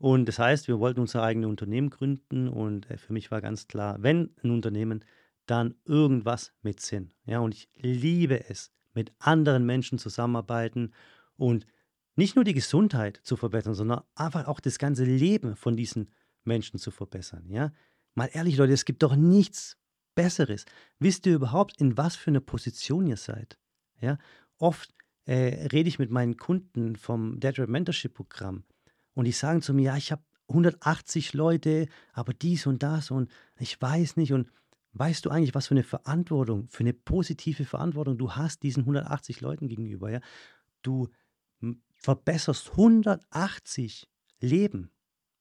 Und 0.00 0.24
das 0.26 0.38
heißt, 0.38 0.66
wir 0.66 0.80
wollten 0.80 1.00
unser 1.00 1.22
eigenes 1.22 1.50
Unternehmen 1.50 1.90
gründen. 1.90 2.48
Und 2.48 2.90
äh, 2.90 2.96
für 2.96 3.12
mich 3.12 3.30
war 3.30 3.42
ganz 3.42 3.68
klar, 3.68 3.98
wenn 4.00 4.34
ein 4.42 4.50
Unternehmen, 4.50 5.04
dann 5.44 5.74
irgendwas 5.84 6.54
mit 6.62 6.80
Sinn. 6.80 7.12
Ja, 7.26 7.40
und 7.40 7.54
ich 7.54 7.68
liebe 7.76 8.48
es, 8.48 8.72
mit 8.94 9.12
anderen 9.18 9.66
Menschen 9.66 9.98
zusammenarbeiten 9.98 10.92
und 11.36 11.66
nicht 12.16 12.34
nur 12.34 12.44
die 12.44 12.54
Gesundheit 12.54 13.20
zu 13.24 13.36
verbessern, 13.36 13.74
sondern 13.74 14.00
einfach 14.14 14.46
auch 14.48 14.60
das 14.60 14.78
ganze 14.78 15.04
Leben 15.04 15.54
von 15.54 15.76
diesen 15.76 16.10
Menschen 16.44 16.78
zu 16.78 16.90
verbessern. 16.90 17.44
Ja? 17.50 17.70
Mal 18.14 18.30
ehrlich, 18.32 18.56
Leute, 18.56 18.72
es 18.72 18.86
gibt 18.86 19.02
doch 19.02 19.16
nichts 19.16 19.76
Besseres. 20.14 20.64
Wisst 20.98 21.26
ihr 21.26 21.34
überhaupt, 21.34 21.78
in 21.78 21.98
was 21.98 22.16
für 22.16 22.30
einer 22.30 22.40
Position 22.40 23.06
ihr 23.06 23.18
seid? 23.18 23.58
Ja? 24.00 24.16
Oft 24.56 24.94
äh, 25.26 25.68
rede 25.68 25.90
ich 25.90 25.98
mit 25.98 26.10
meinen 26.10 26.38
Kunden 26.38 26.96
vom 26.96 27.38
Dead 27.38 27.68
Mentorship 27.68 28.14
Programm 28.14 28.64
und 29.14 29.24
die 29.24 29.32
sagen 29.32 29.62
zu 29.62 29.74
mir, 29.74 29.82
ja, 29.82 29.96
ich 29.96 30.12
habe 30.12 30.22
180 30.48 31.32
Leute, 31.34 31.86
aber 32.12 32.32
dies 32.34 32.66
und 32.66 32.82
das 32.82 33.10
und 33.10 33.30
ich 33.58 33.80
weiß 33.80 34.16
nicht 34.16 34.32
und 34.32 34.50
weißt 34.92 35.24
du 35.24 35.30
eigentlich, 35.30 35.54
was 35.54 35.68
für 35.68 35.74
eine 35.74 35.84
Verantwortung, 35.84 36.68
für 36.68 36.80
eine 36.80 36.92
positive 36.92 37.64
Verantwortung 37.64 38.18
du 38.18 38.32
hast 38.32 38.62
diesen 38.62 38.80
180 38.80 39.40
Leuten 39.40 39.68
gegenüber, 39.68 40.10
ja? 40.10 40.20
Du 40.82 41.08
verbesserst 41.96 42.70
180 42.70 44.08
Leben. 44.40 44.90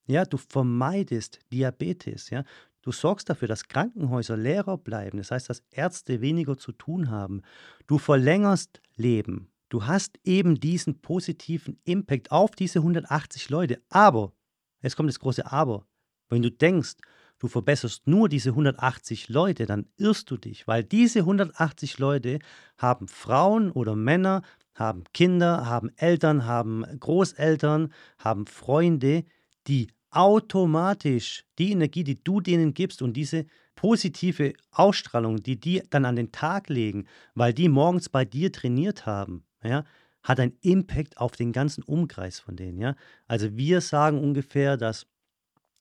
Ja, 0.07 0.25
du 0.25 0.37
vermeidest 0.37 1.39
Diabetes, 1.51 2.29
ja. 2.29 2.43
Du 2.81 2.91
sorgst 2.91 3.29
dafür, 3.29 3.47
dass 3.47 3.67
Krankenhäuser 3.67 4.37
leerer 4.37 4.77
bleiben, 4.77 5.17
das 5.17 5.31
heißt, 5.31 5.49
dass 5.49 5.63
Ärzte 5.69 6.21
weniger 6.21 6.57
zu 6.57 6.71
tun 6.71 7.09
haben. 7.09 7.41
Du 7.87 7.97
verlängerst 7.97 8.81
Leben. 8.95 9.51
Du 9.69 9.85
hast 9.85 10.19
eben 10.23 10.59
diesen 10.59 10.99
positiven 10.99 11.79
Impact 11.83 12.31
auf 12.31 12.51
diese 12.51 12.79
180 12.79 13.49
Leute. 13.49 13.81
Aber, 13.89 14.33
jetzt 14.81 14.95
kommt 14.95 15.09
das 15.09 15.19
große 15.19 15.51
Aber, 15.51 15.85
wenn 16.27 16.41
du 16.41 16.51
denkst, 16.51 16.95
du 17.37 17.47
verbesserst 17.47 18.07
nur 18.07 18.29
diese 18.29 18.49
180 18.49 19.29
Leute, 19.29 19.67
dann 19.67 19.85
irrst 19.97 20.29
du 20.31 20.37
dich, 20.37 20.67
weil 20.67 20.83
diese 20.83 21.19
180 21.19 21.99
Leute 21.99 22.39
haben 22.77 23.07
Frauen 23.07 23.71
oder 23.71 23.95
Männer, 23.95 24.41
haben 24.73 25.03
Kinder, 25.13 25.67
haben 25.67 25.91
Eltern, 25.97 26.45
haben 26.45 26.85
Großeltern, 26.99 27.93
haben 28.17 28.47
Freunde, 28.47 29.23
die 29.67 29.87
automatisch 30.09 31.45
die 31.59 31.71
Energie, 31.71 32.03
die 32.03 32.23
du 32.23 32.41
denen 32.41 32.73
gibst 32.73 33.03
und 33.03 33.13
diese 33.13 33.45
positive 33.75 34.53
Ausstrahlung, 34.71 35.37
die 35.43 35.59
die 35.59 35.83
dann 35.89 36.05
an 36.05 36.15
den 36.15 36.31
Tag 36.31 36.69
legen, 36.69 37.05
weil 37.35 37.53
die 37.53 37.69
morgens 37.69 38.09
bei 38.09 38.25
dir 38.25 38.51
trainiert 38.51 39.05
haben, 39.05 39.45
ja, 39.63 39.85
hat 40.23 40.39
einen 40.39 40.57
Impact 40.61 41.17
auf 41.17 41.33
den 41.33 41.51
ganzen 41.51 41.83
Umkreis 41.83 42.39
von 42.39 42.55
denen. 42.55 42.77
Ja? 42.77 42.95
Also 43.27 43.55
wir 43.57 43.81
sagen 43.81 44.19
ungefähr, 44.19 44.77
dass 44.77 45.07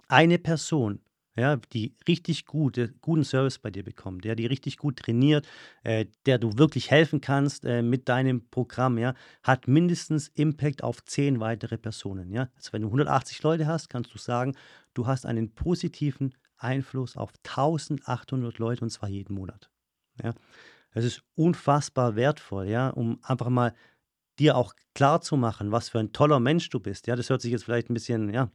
eine 0.09 0.39
Person 0.39 1.01
ja, 1.39 1.57
die 1.73 1.95
richtig 2.09 2.47
gute, 2.47 2.93
guten 3.01 3.25
Service 3.25 3.59
bei 3.59 3.71
dir 3.71 3.85
bekommt, 3.85 4.25
der 4.25 4.35
die 4.35 4.47
richtig 4.47 4.77
gut 4.77 4.97
trainiert, 4.97 5.47
äh, 5.85 6.07
der 6.27 6.39
du 6.39 6.59
wirklich 6.59 6.91
helfen 6.91 7.21
kannst 7.21 7.65
äh, 7.65 7.81
mit 7.81 8.09
deinem 8.09 8.49
Programm, 8.49 8.99
ja, 8.99 9.15
hat 9.43 9.69
mindestens 9.69 10.29
Impact 10.35 10.83
auf 10.83 11.05
zehn 11.05 11.39
weitere 11.39 11.79
Personen. 11.79 12.33
Ja? 12.33 12.49
Also 12.57 12.73
wenn 12.73 12.83
du 12.83 12.89
180 12.89 13.43
Leute 13.43 13.67
hast, 13.67 13.89
kannst 13.89 14.13
du 14.13 14.19
sagen, 14.19 14.57
du 14.95 15.07
hast 15.07 15.27
einen 15.27 15.55
positiven 15.55 16.35
Einfluss 16.57 17.17
auf 17.17 17.33
1800 17.47 18.59
Leute 18.59 18.83
und 18.83 18.91
zwar 18.91 19.09
jeden 19.09 19.35
Monat. 19.35 19.71
Ja? 20.23 20.35
Das 20.93 21.05
ist 21.05 21.23
unfassbar 21.35 22.17
wertvoll, 22.17 22.69
ja, 22.69 22.89
um 22.91 23.19
einfach 23.23 23.49
mal 23.51 23.75
dir 24.39 24.57
auch 24.57 24.75
klar 24.95 25.21
zu 25.21 25.37
machen, 25.37 25.73
was 25.73 25.89
für 25.89 25.99
ein 25.99 26.13
toller 26.13 26.41
Mensch 26.41 26.71
du 26.71 26.81
bist. 26.81 27.07
Ja, 27.07 27.17
das 27.17 27.31
hört 27.31 27.43
sich 27.43 27.53
jetzt 27.53 27.65
vielleicht 27.65 27.91
ein 27.91 27.95
bisschen, 27.95 28.33
ja, 28.33 28.51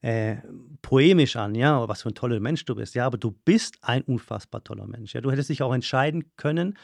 äh, 0.00 0.36
poemisch 0.82 1.36
an, 1.36 1.54
ja, 1.54 1.88
was 1.88 2.02
für 2.02 2.10
ein 2.10 2.14
toller 2.14 2.40
Mensch 2.40 2.64
du 2.64 2.74
bist, 2.74 2.94
ja, 2.94 3.06
aber 3.06 3.18
du 3.18 3.32
bist 3.32 3.78
ein 3.82 4.02
unfassbar 4.02 4.62
toller 4.62 4.86
Mensch, 4.86 5.14
ja. 5.14 5.20
Du 5.20 5.30
hättest 5.30 5.48
dich 5.48 5.62
auch 5.62 5.74
entscheiden 5.74 6.30
können, 6.36 6.78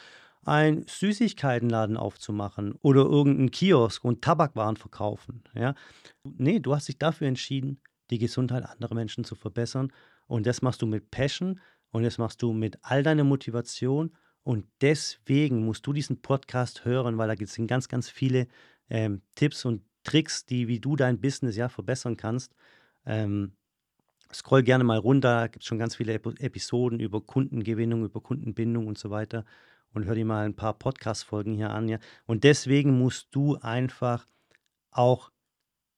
einen 0.44 0.86
Süßigkeitenladen 0.86 1.96
aufzumachen 1.96 2.74
oder 2.82 3.02
irgendeinen 3.02 3.50
Kiosk 3.50 4.04
und 4.04 4.22
Tabakwaren 4.22 4.76
verkaufen, 4.76 5.44
ja. 5.54 5.74
Nee, 6.24 6.58
du 6.60 6.74
hast 6.74 6.88
dich 6.88 6.98
dafür 6.98 7.28
entschieden, 7.28 7.80
die 8.10 8.18
Gesundheit 8.18 8.64
anderer 8.64 8.94
Menschen 8.94 9.24
zu 9.24 9.34
verbessern 9.36 9.92
und 10.26 10.46
das 10.46 10.62
machst 10.62 10.82
du 10.82 10.86
mit 10.86 11.10
Passion 11.10 11.60
und 11.94 12.02
das 12.02 12.18
machst 12.18 12.42
du 12.42 12.52
mit 12.52 12.76
all 12.82 13.04
deiner 13.04 13.22
Motivation 13.22 14.10
und 14.42 14.66
deswegen 14.80 15.64
musst 15.64 15.86
du 15.86 15.92
diesen 15.92 16.20
Podcast 16.20 16.84
hören, 16.84 17.18
weil 17.18 17.28
da 17.28 17.36
gibt 17.36 17.48
es 17.48 17.66
ganz, 17.68 17.86
ganz 17.86 18.10
viele 18.10 18.48
ähm, 18.90 19.22
Tipps 19.36 19.64
und 19.64 19.84
Tricks, 20.02 20.44
die, 20.44 20.66
wie 20.66 20.80
du 20.80 20.96
dein 20.96 21.20
Business 21.20 21.54
ja 21.54 21.68
verbessern 21.68 22.16
kannst. 22.16 22.52
Ähm, 23.06 23.52
scroll 24.32 24.64
gerne 24.64 24.82
mal 24.82 24.98
runter, 24.98 25.42
da 25.42 25.46
gibt 25.46 25.62
es 25.62 25.68
schon 25.68 25.78
ganz 25.78 25.94
viele 25.94 26.14
Episoden 26.14 26.98
über 26.98 27.20
Kundengewinnung, 27.20 28.04
über 28.04 28.20
Kundenbindung 28.20 28.88
und 28.88 28.98
so 28.98 29.10
weiter. 29.10 29.44
Und 29.92 30.04
hör 30.04 30.16
dir 30.16 30.24
mal 30.24 30.44
ein 30.44 30.56
paar 30.56 30.76
Podcast-Folgen 30.76 31.54
hier 31.54 31.70
an. 31.70 31.88
Ja. 31.88 32.00
Und 32.26 32.42
deswegen 32.42 32.98
musst 32.98 33.28
du 33.30 33.54
einfach 33.58 34.26
auch 34.90 35.30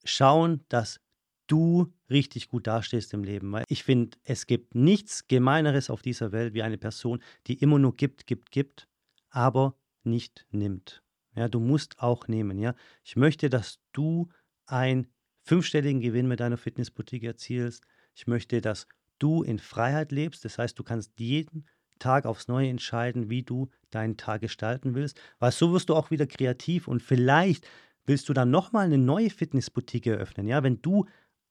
schauen, 0.04 0.62
dass 0.68 1.00
du 1.46 1.92
richtig 2.11 2.48
gut 2.48 2.66
dastehst 2.66 3.12
im 3.14 3.24
Leben. 3.24 3.50
Weil 3.52 3.64
ich 3.68 3.85
finde, 3.85 4.16
es 4.24 4.46
gibt 4.46 4.74
nichts 4.74 5.26
Gemeineres 5.28 5.90
auf 5.90 6.02
dieser 6.02 6.32
Welt 6.32 6.54
wie 6.54 6.62
eine 6.62 6.78
Person, 6.78 7.22
die 7.46 7.54
immer 7.54 7.78
nur 7.78 7.96
gibt, 7.96 8.26
gibt, 8.26 8.50
gibt, 8.50 8.88
aber 9.30 9.76
nicht 10.04 10.46
nimmt. 10.50 11.02
Ja, 11.35 11.48
du 11.48 11.61
musst 11.61 12.00
auch 12.00 12.28
nehmen. 12.28 12.59
Ja, 12.59 12.74
ich 13.04 13.16
möchte, 13.16 13.50
dass 13.50 13.78
du 13.92 14.28
ein 14.66 15.06
fünfstelligen 15.42 16.00
Gewinn 16.00 16.28
mit 16.28 16.40
deiner 16.40 16.56
Fitnessboutique 16.56 17.24
erzielst. 17.24 17.85
Ich 18.14 18.26
möchte, 18.26 18.61
dass 18.61 18.87
du 19.18 19.42
in 19.42 19.59
Freiheit 19.59 20.12
lebst. 20.12 20.44
Das 20.44 20.59
heißt, 20.59 20.78
du 20.78 20.82
kannst 20.82 21.18
jeden 21.18 21.66
Tag 21.98 22.26
aufs 22.26 22.48
Neue 22.48 22.68
entscheiden, 22.68 23.30
wie 23.30 23.42
du 23.42 23.70
deinen 23.90 24.16
Tag 24.16 24.40
gestalten 24.40 24.94
willst. 24.94 25.20
Weil 25.38 25.52
so 25.52 25.72
wirst 25.72 25.88
du 25.88 25.94
auch 25.94 26.11
wieder 26.11 26.26
kreativ 26.26 26.88
und 26.88 27.02
vielleicht 27.02 27.68
willst 28.06 28.28
du 28.28 28.32
dann 28.32 28.50
nochmal 28.50 28.87
eine 28.87 28.98
neue 28.98 29.30
Fitnessboutique 29.30 30.06
eröffnen. 30.06 30.46
Ja, 30.46 30.62
wenn 30.62 30.80
du 30.80 31.06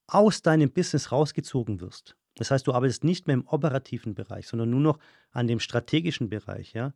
aus 0.08 0.41
deinem 0.41 0.72
Business 0.72 1.12
rausgezogen 1.12 1.82
wirst. 1.82 2.15
Das 2.36 2.52
heißt, 2.52 2.68
du 2.68 2.74
arbeitest 2.74 3.04
nicht 3.04 3.28
mehr 3.28 3.36
im 3.36 3.48
operativen 3.48 4.13
Bereich, 4.13 4.48
sondern 4.48 4.70
nur 4.70 4.82
noch 4.82 5.00
an 5.32 5.48
dem 5.48 5.60
strategischen 5.60 6.30
Bereich. 6.30 6.74
Ja? 6.74 6.94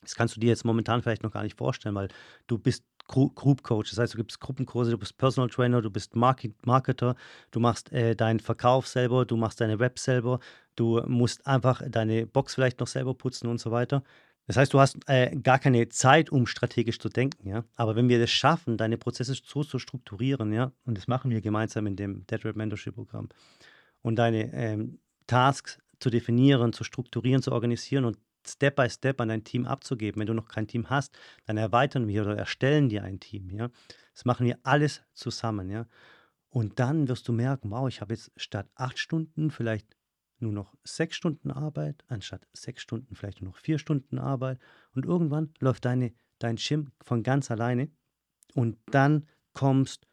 Das 0.00 0.14
kannst 0.14 0.36
du 0.36 0.40
dir 0.40 0.48
jetzt 0.48 0.64
momentan 0.64 1.02
vielleicht 1.02 1.22
noch 1.22 1.32
gar 1.32 1.42
nicht 1.42 1.58
vorstellen, 1.58 1.94
weil 1.94 2.08
du 2.46 2.58
bist 2.58 2.84
Group 3.08 3.62
Coach. 3.62 3.90
Das 3.90 3.98
heißt, 3.98 4.14
du 4.14 4.18
gibst 4.18 4.38
Gruppenkurse, 4.38 4.90
du 4.90 4.98
bist 4.98 5.16
Personal 5.16 5.48
Trainer, 5.48 5.80
du 5.80 5.90
bist 5.90 6.14
Market 6.14 6.54
Marketer, 6.66 7.16
du 7.50 7.58
machst 7.58 7.90
äh, 7.90 8.14
deinen 8.14 8.38
Verkauf 8.38 8.86
selber, 8.86 9.24
du 9.24 9.36
machst 9.36 9.60
deine 9.60 9.78
Web 9.78 9.98
selber, 9.98 10.40
du 10.76 11.02
musst 11.06 11.46
einfach 11.46 11.82
deine 11.88 12.26
Box 12.26 12.54
vielleicht 12.54 12.80
noch 12.80 12.86
selber 12.86 13.14
putzen 13.14 13.48
und 13.48 13.58
so 13.58 13.70
weiter. 13.70 14.04
Das 14.48 14.56
heißt, 14.56 14.72
du 14.72 14.80
hast 14.80 14.96
äh, 15.06 15.36
gar 15.36 15.58
keine 15.58 15.90
Zeit, 15.90 16.30
um 16.30 16.46
strategisch 16.46 16.98
zu 16.98 17.10
denken, 17.10 17.46
ja. 17.46 17.64
Aber 17.76 17.96
wenn 17.96 18.08
wir 18.08 18.18
das 18.18 18.30
schaffen, 18.30 18.78
deine 18.78 18.96
Prozesse 18.96 19.34
so 19.34 19.62
zu 19.62 19.78
strukturieren, 19.78 20.52
ja, 20.54 20.72
und 20.86 20.96
das 20.96 21.06
machen 21.06 21.30
wir 21.30 21.42
gemeinsam 21.42 21.86
in 21.86 21.96
dem 21.96 22.26
Dead 22.26 22.42
Red 22.44 22.56
Mentorship 22.56 22.94
Programm, 22.94 23.28
und 24.00 24.16
deine 24.16 24.50
ähm, 24.54 25.00
Tasks 25.26 25.78
zu 26.00 26.08
definieren, 26.08 26.72
zu 26.72 26.82
strukturieren, 26.82 27.42
zu 27.42 27.52
organisieren 27.52 28.06
und 28.06 28.16
Step 28.46 28.76
by 28.76 28.88
Step 28.88 29.20
an 29.20 29.28
dein 29.28 29.44
Team 29.44 29.66
abzugeben. 29.66 30.20
Wenn 30.20 30.26
du 30.26 30.32
noch 30.32 30.48
kein 30.48 30.66
Team 30.66 30.88
hast, 30.88 31.18
dann 31.44 31.58
erweitern 31.58 32.08
wir 32.08 32.22
oder 32.22 32.36
erstellen 32.36 32.88
dir 32.88 33.04
ein 33.04 33.20
Team. 33.20 33.50
Ja? 33.50 33.68
Das 34.14 34.24
machen 34.24 34.46
wir 34.46 34.58
alles 34.62 35.02
zusammen. 35.12 35.68
Ja? 35.68 35.86
Und 36.48 36.78
dann 36.78 37.08
wirst 37.08 37.28
du 37.28 37.32
merken, 37.32 37.70
wow, 37.70 37.86
ich 37.86 38.00
habe 38.00 38.14
jetzt 38.14 38.32
statt 38.36 38.70
acht 38.74 38.98
Stunden 38.98 39.50
vielleicht 39.50 39.97
nur 40.40 40.52
noch 40.52 40.74
sechs 40.84 41.16
Stunden 41.16 41.50
Arbeit, 41.50 42.04
anstatt 42.08 42.46
sechs 42.52 42.82
Stunden 42.82 43.14
vielleicht 43.14 43.42
nur 43.42 43.50
noch 43.50 43.58
vier 43.58 43.78
Stunden 43.78 44.18
Arbeit. 44.18 44.58
Und 44.94 45.04
irgendwann 45.04 45.52
läuft 45.60 45.84
deine, 45.84 46.12
dein 46.38 46.56
Gym 46.56 46.90
von 47.00 47.22
ganz 47.22 47.50
alleine. 47.50 47.90
Und 48.54 48.78
dann 48.86 49.26
kommst 49.52 50.08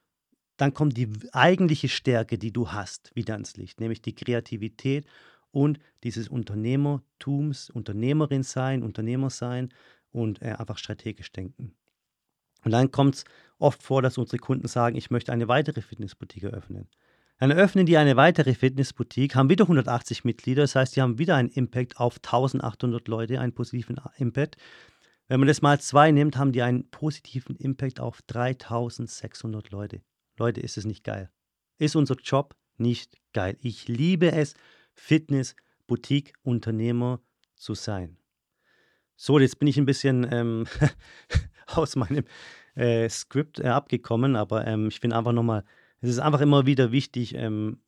dann 0.57 0.73
kommt 0.73 0.95
die 0.97 1.09
eigentliche 1.33 1.89
Stärke, 1.89 2.37
die 2.37 2.51
du 2.53 2.71
hast, 2.71 3.13
wieder 3.15 3.33
ans 3.33 3.57
Licht, 3.57 3.79
nämlich 3.81 4.01
die 4.01 4.15
Kreativität 4.15 5.05
und 5.51 5.79
dieses 6.03 6.29
Unternehmertums, 6.29 7.69
Unternehmerin 7.69 8.43
sein, 8.43 8.83
Unternehmer 8.83 9.29
sein 9.29 9.73
und 10.11 10.41
äh, 10.41 10.53
einfach 10.57 10.77
strategisch 10.77 11.31
denken. 11.31 11.73
Und 12.63 12.71
dann 12.71 12.91
kommt 12.91 13.15
es, 13.15 13.25
oft 13.59 13.83
vor, 13.83 14.01
dass 14.01 14.17
unsere 14.17 14.37
Kunden 14.37 14.67
sagen, 14.67 14.95
ich 14.95 15.11
möchte 15.11 15.31
eine 15.31 15.47
weitere 15.47 15.81
Fitnessboutique 15.81 16.43
eröffnen. 16.43 16.87
Dann 17.37 17.51
öffnen 17.51 17.85
die 17.85 17.97
eine 17.97 18.15
weitere 18.15 18.53
Fitnessboutique, 18.53 19.35
haben 19.35 19.49
wieder 19.49 19.65
180 19.65 20.23
Mitglieder, 20.23 20.61
das 20.63 20.75
heißt, 20.75 20.95
die 20.95 21.01
haben 21.01 21.19
wieder 21.19 21.35
einen 21.35 21.49
Impact 21.49 21.99
auf 21.99 22.15
1800 22.17 23.09
Leute, 23.09 23.41
einen 23.41 23.53
positiven 23.53 23.99
Impact. 24.17 24.55
Wenn 25.27 25.41
man 25.41 25.47
das 25.47 25.61
mal 25.61 25.79
zwei 25.81 26.11
nimmt, 26.11 26.37
haben 26.37 26.53
die 26.53 26.61
einen 26.61 26.89
positiven 26.91 27.57
Impact 27.57 27.99
auf 27.99 28.21
3600 28.27 29.71
Leute. 29.71 30.01
Leute, 30.37 30.61
ist 30.61 30.77
es 30.77 30.85
nicht 30.85 31.03
geil? 31.03 31.29
Ist 31.77 31.97
unser 31.97 32.15
Job 32.15 32.55
nicht 32.77 33.17
geil? 33.33 33.57
Ich 33.61 33.89
liebe 33.89 34.31
es, 34.31 34.53
Fitness-Boutique-Unternehmer 34.93 37.19
zu 37.55 37.73
sein. 37.73 38.17
So, 39.17 39.39
jetzt 39.39 39.59
bin 39.59 39.67
ich 39.67 39.77
ein 39.77 39.85
bisschen 39.85 40.25
ähm, 40.31 40.67
aus 41.67 41.97
meinem 41.97 42.23
äh, 42.75 43.09
Skript 43.09 43.59
äh, 43.59 43.67
abgekommen, 43.67 44.37
aber 44.37 44.65
ähm, 44.67 44.87
ich 44.87 44.99
finde 44.99 45.17
einfach 45.17 45.33
nochmal, 45.33 45.65
es 46.05 46.11
ist 46.11 46.19
einfach 46.19 46.41
immer 46.41 46.65
wieder 46.65 46.91
wichtig, 46.91 47.35
ähm, 47.35 47.79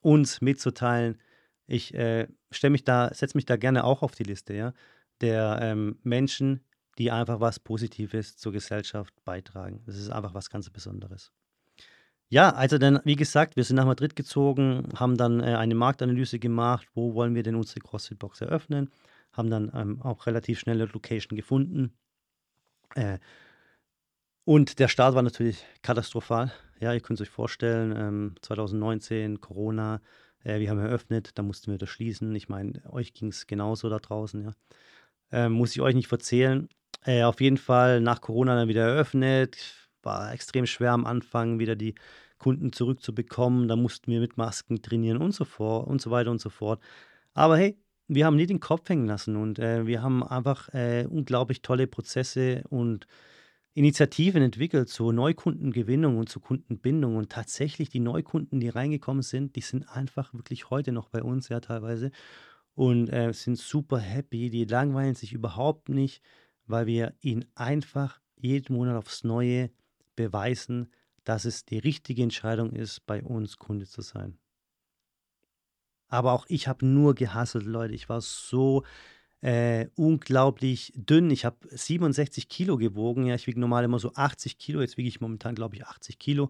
uns 0.00 0.40
mitzuteilen. 0.40 1.18
Ich 1.66 1.94
äh, 1.94 2.26
stelle 2.50 2.72
mich 2.72 2.84
da, 2.84 3.12
setze 3.14 3.36
mich 3.36 3.46
da 3.46 3.56
gerne 3.56 3.84
auch 3.84 4.02
auf 4.02 4.14
die 4.14 4.24
Liste, 4.24 4.54
ja, 4.54 4.72
der 5.20 5.58
ähm, 5.62 5.98
Menschen, 6.02 6.64
die 6.98 7.10
einfach 7.10 7.40
was 7.40 7.60
Positives 7.60 8.36
zur 8.36 8.52
Gesellschaft 8.52 9.14
beitragen. 9.24 9.82
Das 9.86 9.96
ist 9.96 10.10
einfach 10.10 10.34
was 10.34 10.50
ganz 10.50 10.68
Besonderes. 10.70 11.32
Ja, 12.28 12.50
also 12.50 12.78
dann, 12.78 13.00
wie 13.04 13.16
gesagt, 13.16 13.56
wir 13.56 13.64
sind 13.64 13.76
nach 13.76 13.86
Madrid 13.86 14.14
gezogen, 14.14 14.88
haben 14.94 15.16
dann 15.16 15.40
äh, 15.40 15.56
eine 15.56 15.74
Marktanalyse 15.74 16.38
gemacht, 16.38 16.86
wo 16.94 17.14
wollen 17.14 17.34
wir 17.34 17.42
denn 17.42 17.56
unsere 17.56 17.80
CrossFit-Box 17.80 18.40
eröffnen, 18.40 18.90
haben 19.32 19.50
dann 19.50 19.70
ähm, 19.74 20.00
auch 20.00 20.26
relativ 20.26 20.60
schnelle 20.60 20.84
Location 20.86 21.36
gefunden. 21.36 21.92
Äh, 22.94 23.18
und 24.44 24.78
der 24.78 24.88
Start 24.88 25.14
war 25.14 25.22
natürlich 25.22 25.64
katastrophal. 25.82 26.52
Ja, 26.80 26.92
ihr 26.92 27.00
könnt 27.00 27.20
es 27.20 27.26
euch 27.26 27.32
vorstellen, 27.32 27.94
ähm, 27.96 28.34
2019, 28.42 29.40
Corona, 29.40 30.00
äh, 30.44 30.60
wir 30.60 30.70
haben 30.70 30.78
eröffnet, 30.78 31.32
da 31.34 31.42
mussten 31.42 31.70
wir 31.70 31.78
das 31.78 31.90
schließen. 31.90 32.34
Ich 32.34 32.48
meine, 32.48 32.82
euch 32.90 33.12
ging 33.12 33.28
es 33.28 33.46
genauso 33.46 33.88
da 33.88 33.98
draußen, 33.98 34.42
ja. 34.42 34.52
Ähm, 35.32 35.52
muss 35.52 35.72
ich 35.72 35.80
euch 35.80 35.94
nicht 35.94 36.10
erzählen. 36.10 36.68
Äh, 37.04 37.22
auf 37.22 37.40
jeden 37.40 37.56
Fall 37.56 38.00
nach 38.00 38.20
Corona 38.20 38.56
dann 38.56 38.68
wieder 38.68 38.82
eröffnet. 38.84 39.88
War 40.02 40.32
extrem 40.32 40.66
schwer 40.66 40.92
am 40.92 41.06
Anfang, 41.06 41.58
wieder 41.58 41.76
die 41.76 41.94
Kunden 42.38 42.72
zurückzubekommen. 42.72 43.68
Da 43.68 43.76
mussten 43.76 44.10
wir 44.10 44.20
mit 44.20 44.36
Masken 44.36 44.82
trainieren 44.82 45.18
und 45.18 45.32
so 45.32 45.44
fort 45.44 45.86
und 45.86 46.00
so 46.00 46.10
weiter 46.10 46.30
und 46.30 46.40
so 46.40 46.50
fort. 46.50 46.80
Aber 47.34 47.56
hey, 47.56 47.78
wir 48.08 48.26
haben 48.26 48.36
nie 48.36 48.46
den 48.46 48.60
Kopf 48.60 48.88
hängen 48.88 49.06
lassen 49.06 49.36
und 49.36 49.58
äh, 49.60 49.86
wir 49.86 50.02
haben 50.02 50.24
einfach 50.24 50.68
äh, 50.74 51.06
unglaublich 51.08 51.62
tolle 51.62 51.86
Prozesse 51.86 52.64
und 52.68 53.06
Initiativen 53.80 54.42
entwickelt 54.42 54.88
zur 54.88 55.12
Neukundengewinnung 55.12 56.18
und 56.18 56.28
zur 56.28 56.42
Kundenbindung. 56.42 57.16
Und 57.16 57.30
tatsächlich 57.30 57.88
die 57.88 58.00
Neukunden, 58.00 58.60
die 58.60 58.68
reingekommen 58.68 59.22
sind, 59.22 59.56
die 59.56 59.60
sind 59.60 59.88
einfach 59.88 60.32
wirklich 60.34 60.70
heute 60.70 60.92
noch 60.92 61.08
bei 61.08 61.22
uns, 61.22 61.48
ja, 61.48 61.60
teilweise. 61.60 62.10
Und 62.74 63.08
äh, 63.08 63.32
sind 63.32 63.58
super 63.58 63.98
happy. 63.98 64.50
Die 64.50 64.64
langweilen 64.64 65.14
sich 65.14 65.32
überhaupt 65.32 65.88
nicht 65.88 66.22
weil 66.70 66.86
wir 66.86 67.14
ihnen 67.20 67.44
einfach 67.54 68.20
jeden 68.36 68.76
Monat 68.76 68.96
aufs 68.96 69.24
Neue 69.24 69.70
beweisen, 70.16 70.90
dass 71.24 71.44
es 71.44 71.64
die 71.64 71.78
richtige 71.78 72.22
Entscheidung 72.22 72.72
ist, 72.72 73.06
bei 73.06 73.22
uns 73.22 73.56
Kunde 73.56 73.86
zu 73.86 74.00
sein. 74.00 74.38
Aber 76.08 76.32
auch 76.32 76.46
ich 76.48 76.66
habe 76.66 76.86
nur 76.86 77.14
gehasselt, 77.14 77.66
Leute. 77.66 77.94
Ich 77.94 78.08
war 78.08 78.20
so 78.20 78.84
äh, 79.42 79.86
unglaublich 79.96 80.92
dünn. 80.94 81.30
Ich 81.30 81.44
habe 81.44 81.56
67 81.70 82.48
Kilo 82.48 82.76
gewogen. 82.76 83.26
Ja, 83.26 83.34
ich 83.34 83.46
wiege 83.46 83.60
normal 83.60 83.84
immer 83.84 83.98
so 83.98 84.12
80 84.14 84.58
Kilo. 84.58 84.80
Jetzt 84.80 84.96
wiege 84.96 85.08
ich 85.08 85.20
momentan, 85.20 85.54
glaube 85.54 85.76
ich, 85.76 85.86
80 85.86 86.18
Kilo 86.18 86.48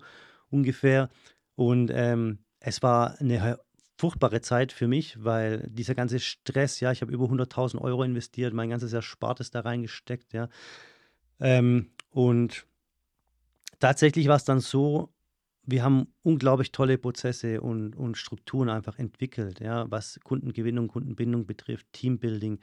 ungefähr. 0.50 1.10
Und 1.54 1.90
ähm, 1.92 2.38
es 2.58 2.82
war 2.82 3.18
eine 3.20 3.58
furchtbare 4.00 4.40
Zeit 4.40 4.72
für 4.72 4.88
mich, 4.88 5.22
weil 5.22 5.68
dieser 5.70 5.94
ganze 5.94 6.20
Stress, 6.20 6.80
ja, 6.80 6.90
ich 6.90 7.02
habe 7.02 7.12
über 7.12 7.26
100.000 7.26 7.80
Euro 7.80 8.02
investiert, 8.02 8.54
mein 8.54 8.70
ganzes 8.70 8.92
Erspartes 8.94 9.50
da 9.50 9.60
reingesteckt, 9.60 10.32
ja. 10.32 10.48
Ähm, 11.38 11.90
und 12.10 12.66
tatsächlich 13.78 14.26
war 14.28 14.36
es 14.36 14.44
dann 14.44 14.60
so, 14.60 15.12
wir 15.70 15.82
haben 15.82 16.08
unglaublich 16.22 16.72
tolle 16.72 16.98
Prozesse 16.98 17.60
und, 17.60 17.96
und 17.96 18.16
Strukturen 18.16 18.68
einfach 18.68 18.98
entwickelt, 18.98 19.60
ja, 19.60 19.90
was 19.90 20.20
Kundengewinnung, 20.24 20.88
Kundenbindung 20.88 21.46
betrifft, 21.46 21.86
Teambuilding. 21.92 22.60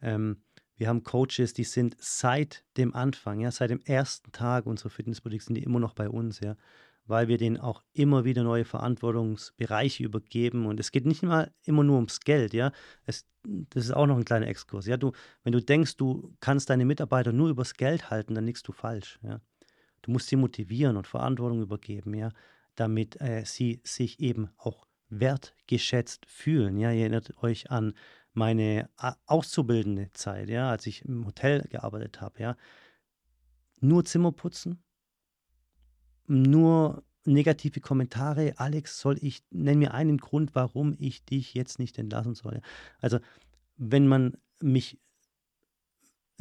Ähm, 0.00 0.42
wir 0.76 0.88
haben 0.88 1.04
Coaches, 1.04 1.52
die 1.52 1.64
sind 1.64 1.96
seit 1.98 2.64
dem 2.76 2.94
Anfang, 2.94 3.40
ja, 3.40 3.50
seit 3.50 3.70
dem 3.70 3.80
ersten 3.80 4.32
Tag 4.32 4.66
unserer 4.66 4.90
Fitnessboutique 4.90 5.42
sind 5.42 5.54
die 5.54 5.62
immer 5.62 5.80
noch 5.80 5.94
bei 5.94 6.08
uns, 6.08 6.40
ja 6.40 6.56
weil 7.06 7.28
wir 7.28 7.38
denen 7.38 7.58
auch 7.58 7.82
immer 7.92 8.24
wieder 8.24 8.42
neue 8.42 8.64
Verantwortungsbereiche 8.64 10.04
übergeben. 10.04 10.66
Und 10.66 10.78
es 10.80 10.92
geht 10.92 11.06
nicht 11.06 11.22
mal 11.22 11.52
immer 11.64 11.84
nur 11.84 11.96
ums 11.96 12.20
Geld, 12.20 12.54
ja. 12.54 12.72
Es, 13.04 13.26
das 13.42 13.84
ist 13.84 13.92
auch 13.92 14.06
noch 14.06 14.16
ein 14.16 14.24
kleiner 14.24 14.46
Exkurs. 14.46 14.86
Ja, 14.86 14.96
du, 14.96 15.12
wenn 15.42 15.52
du 15.52 15.60
denkst, 15.60 15.96
du 15.96 16.34
kannst 16.40 16.70
deine 16.70 16.84
Mitarbeiter 16.84 17.32
nur 17.32 17.48
übers 17.48 17.74
Geld 17.74 18.10
halten, 18.10 18.34
dann 18.34 18.46
liegst 18.46 18.66
du 18.68 18.72
falsch, 18.72 19.18
ja. 19.22 19.40
Du 20.02 20.10
musst 20.10 20.28
sie 20.28 20.36
motivieren 20.36 20.96
und 20.96 21.06
Verantwortung 21.06 21.62
übergeben, 21.62 22.14
ja, 22.14 22.30
damit 22.74 23.20
äh, 23.20 23.44
sie 23.44 23.80
sich 23.84 24.20
eben 24.20 24.50
auch 24.56 24.86
wertgeschätzt 25.08 26.26
fühlen. 26.26 26.78
Ja, 26.78 26.90
ihr 26.90 27.02
erinnert 27.02 27.42
euch 27.42 27.70
an 27.70 27.94
meine 28.32 28.88
äh, 29.00 29.12
auszubildende 29.26 30.10
Zeit, 30.12 30.48
ja, 30.48 30.70
als 30.70 30.86
ich 30.86 31.04
im 31.04 31.26
Hotel 31.26 31.62
gearbeitet 31.68 32.20
habe, 32.20 32.40
ja. 32.40 32.56
Nur 33.80 34.04
Zimmer 34.04 34.32
putzen, 34.32 34.82
nur 36.26 37.02
negative 37.24 37.80
Kommentare. 37.80 38.54
Alex, 38.56 39.00
soll 39.00 39.18
ich, 39.20 39.42
nenn 39.50 39.78
mir 39.78 39.94
einen 39.94 40.18
Grund, 40.18 40.54
warum 40.54 40.94
ich 40.98 41.24
dich 41.24 41.54
jetzt 41.54 41.78
nicht 41.78 41.98
entlassen 41.98 42.34
soll. 42.34 42.60
Also, 43.00 43.18
wenn 43.76 44.06
man 44.06 44.36
mich 44.60 44.98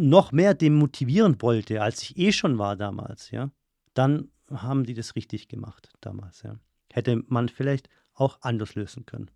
noch 0.01 0.31
mehr 0.31 0.53
demotivieren 0.53 1.41
wollte, 1.41 1.81
als 1.81 2.01
ich 2.03 2.17
eh 2.17 2.31
schon 2.31 2.57
war 2.57 2.75
damals, 2.75 3.31
ja, 3.31 3.51
dann 3.93 4.29
haben 4.49 4.83
die 4.83 4.93
das 4.93 5.15
richtig 5.15 5.47
gemacht 5.47 5.89
damals, 6.01 6.41
ja. 6.43 6.59
Hätte 6.91 7.23
man 7.27 7.47
vielleicht 7.47 7.87
auch 8.13 8.39
anders 8.41 8.75
lösen 8.75 9.05
können. 9.05 9.31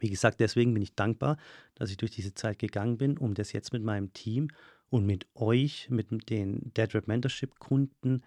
Wie 0.00 0.10
gesagt, 0.10 0.40
deswegen 0.40 0.74
bin 0.74 0.82
ich 0.82 0.96
dankbar, 0.96 1.36
dass 1.76 1.90
ich 1.90 1.96
durch 1.96 2.10
diese 2.10 2.34
Zeit 2.34 2.58
gegangen 2.58 2.98
bin, 2.98 3.16
um 3.16 3.34
das 3.34 3.52
jetzt 3.52 3.72
mit 3.72 3.82
meinem 3.82 4.12
Team 4.12 4.48
und 4.90 5.06
mit 5.06 5.26
euch, 5.34 5.88
mit 5.88 6.30
den 6.30 6.72
Dead 6.74 6.92
Rap 6.94 7.06
Mentorship 7.06 7.58
Kunden 7.58 8.22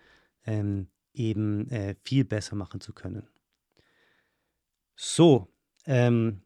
ähm, 0.45 0.87
eben 1.13 1.69
äh, 1.69 1.95
viel 2.03 2.23
besser 2.23 2.55
machen 2.55 2.79
zu 2.79 2.93
können. 2.93 3.27
So, 4.95 5.47
ähm, 5.85 6.41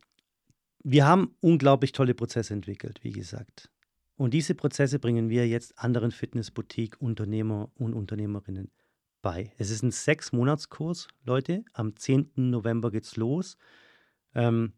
wir 0.83 1.05
haben 1.05 1.35
unglaublich 1.39 1.91
tolle 1.91 2.15
Prozesse 2.15 2.53
entwickelt, 2.53 3.03
wie 3.03 3.11
gesagt. 3.11 3.69
Und 4.15 4.33
diese 4.33 4.55
Prozesse 4.55 4.99
bringen 4.99 5.29
wir 5.29 5.47
jetzt 5.47 5.77
anderen 5.79 6.11
Fitnessboutique-Unternehmer 6.11 7.71
und 7.75 7.93
Unternehmerinnen 7.93 8.71
bei. 9.21 9.51
Es 9.57 9.69
ist 9.69 9.83
ein 9.83 9.91
Sechs-Monats-Kurs, 9.91 11.07
Leute. 11.23 11.63
Am 11.73 11.95
10. 11.95 12.31
November 12.35 12.91
geht's 12.91 13.15
los. 13.15 13.57
Ähm, 14.35 14.73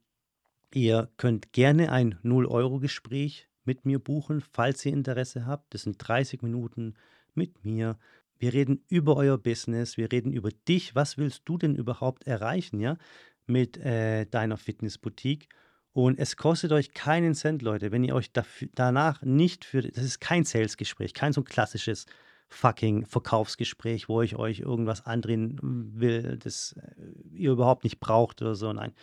ihr 0.74 1.10
könnt 1.18 1.54
gerne 1.54 1.92
ein 1.92 2.16
0-Euro-Gespräch 2.24 3.50
mit 3.66 3.86
mir 3.86 4.00
buchen, 4.00 4.42
falls 4.42 4.86
ihr 4.86 4.94
Interesse 4.94 5.46
habt. 5.46 5.74
Das 5.74 5.84
sind 5.84 5.98
30 5.98 6.42
Minuten 6.42 6.96
mit 7.34 7.64
mir. 7.64 7.98
Wir 8.38 8.54
reden 8.54 8.84
über 8.90 9.16
euer 9.16 9.38
Business, 9.38 9.98
wir 9.98 10.12
reden 10.12 10.34
über 10.34 10.50
dich. 10.68 10.96
Was 10.96 11.18
willst 11.18 11.44
du 11.46 11.58
denn 11.58 11.76
überhaupt 11.76 12.28
erreichen, 12.28 12.80
ja, 12.80 12.98
mit 13.46 13.78
äh, 13.78 14.26
deiner 14.26 14.58
Fitnessboutique? 14.58 15.48
Und 15.94 16.20
es 16.20 16.38
kostet 16.38 16.72
euch 16.72 16.94
keinen 16.94 17.36
Cent, 17.36 17.62
Leute, 17.62 17.92
wenn 17.92 18.04
ihr 18.04 18.16
euch 18.16 18.32
dafür, 18.32 18.68
danach 18.74 19.22
nicht 19.22 19.64
für, 19.64 19.84
das 19.84 20.04
ist 20.04 20.20
kein 20.20 20.44
Sales-Gespräch, 20.44 21.14
kein 21.14 21.34
so 21.34 21.42
ein 21.42 21.46
klassisches 21.46 22.08
fucking 22.50 23.06
Verkaufsgespräch, 23.06 24.10
wo 24.10 24.22
ich 24.22 24.36
euch 24.36 24.60
irgendwas 24.60 25.06
andrehen 25.06 25.60
will, 25.62 26.38
das 26.38 26.74
äh, 26.74 27.36
ihr 27.36 27.52
überhaupt 27.52 27.84
nicht 27.84 28.00
braucht 28.00 28.42
oder 28.42 28.56
so. 28.56 28.74
Nein, 28.74 28.94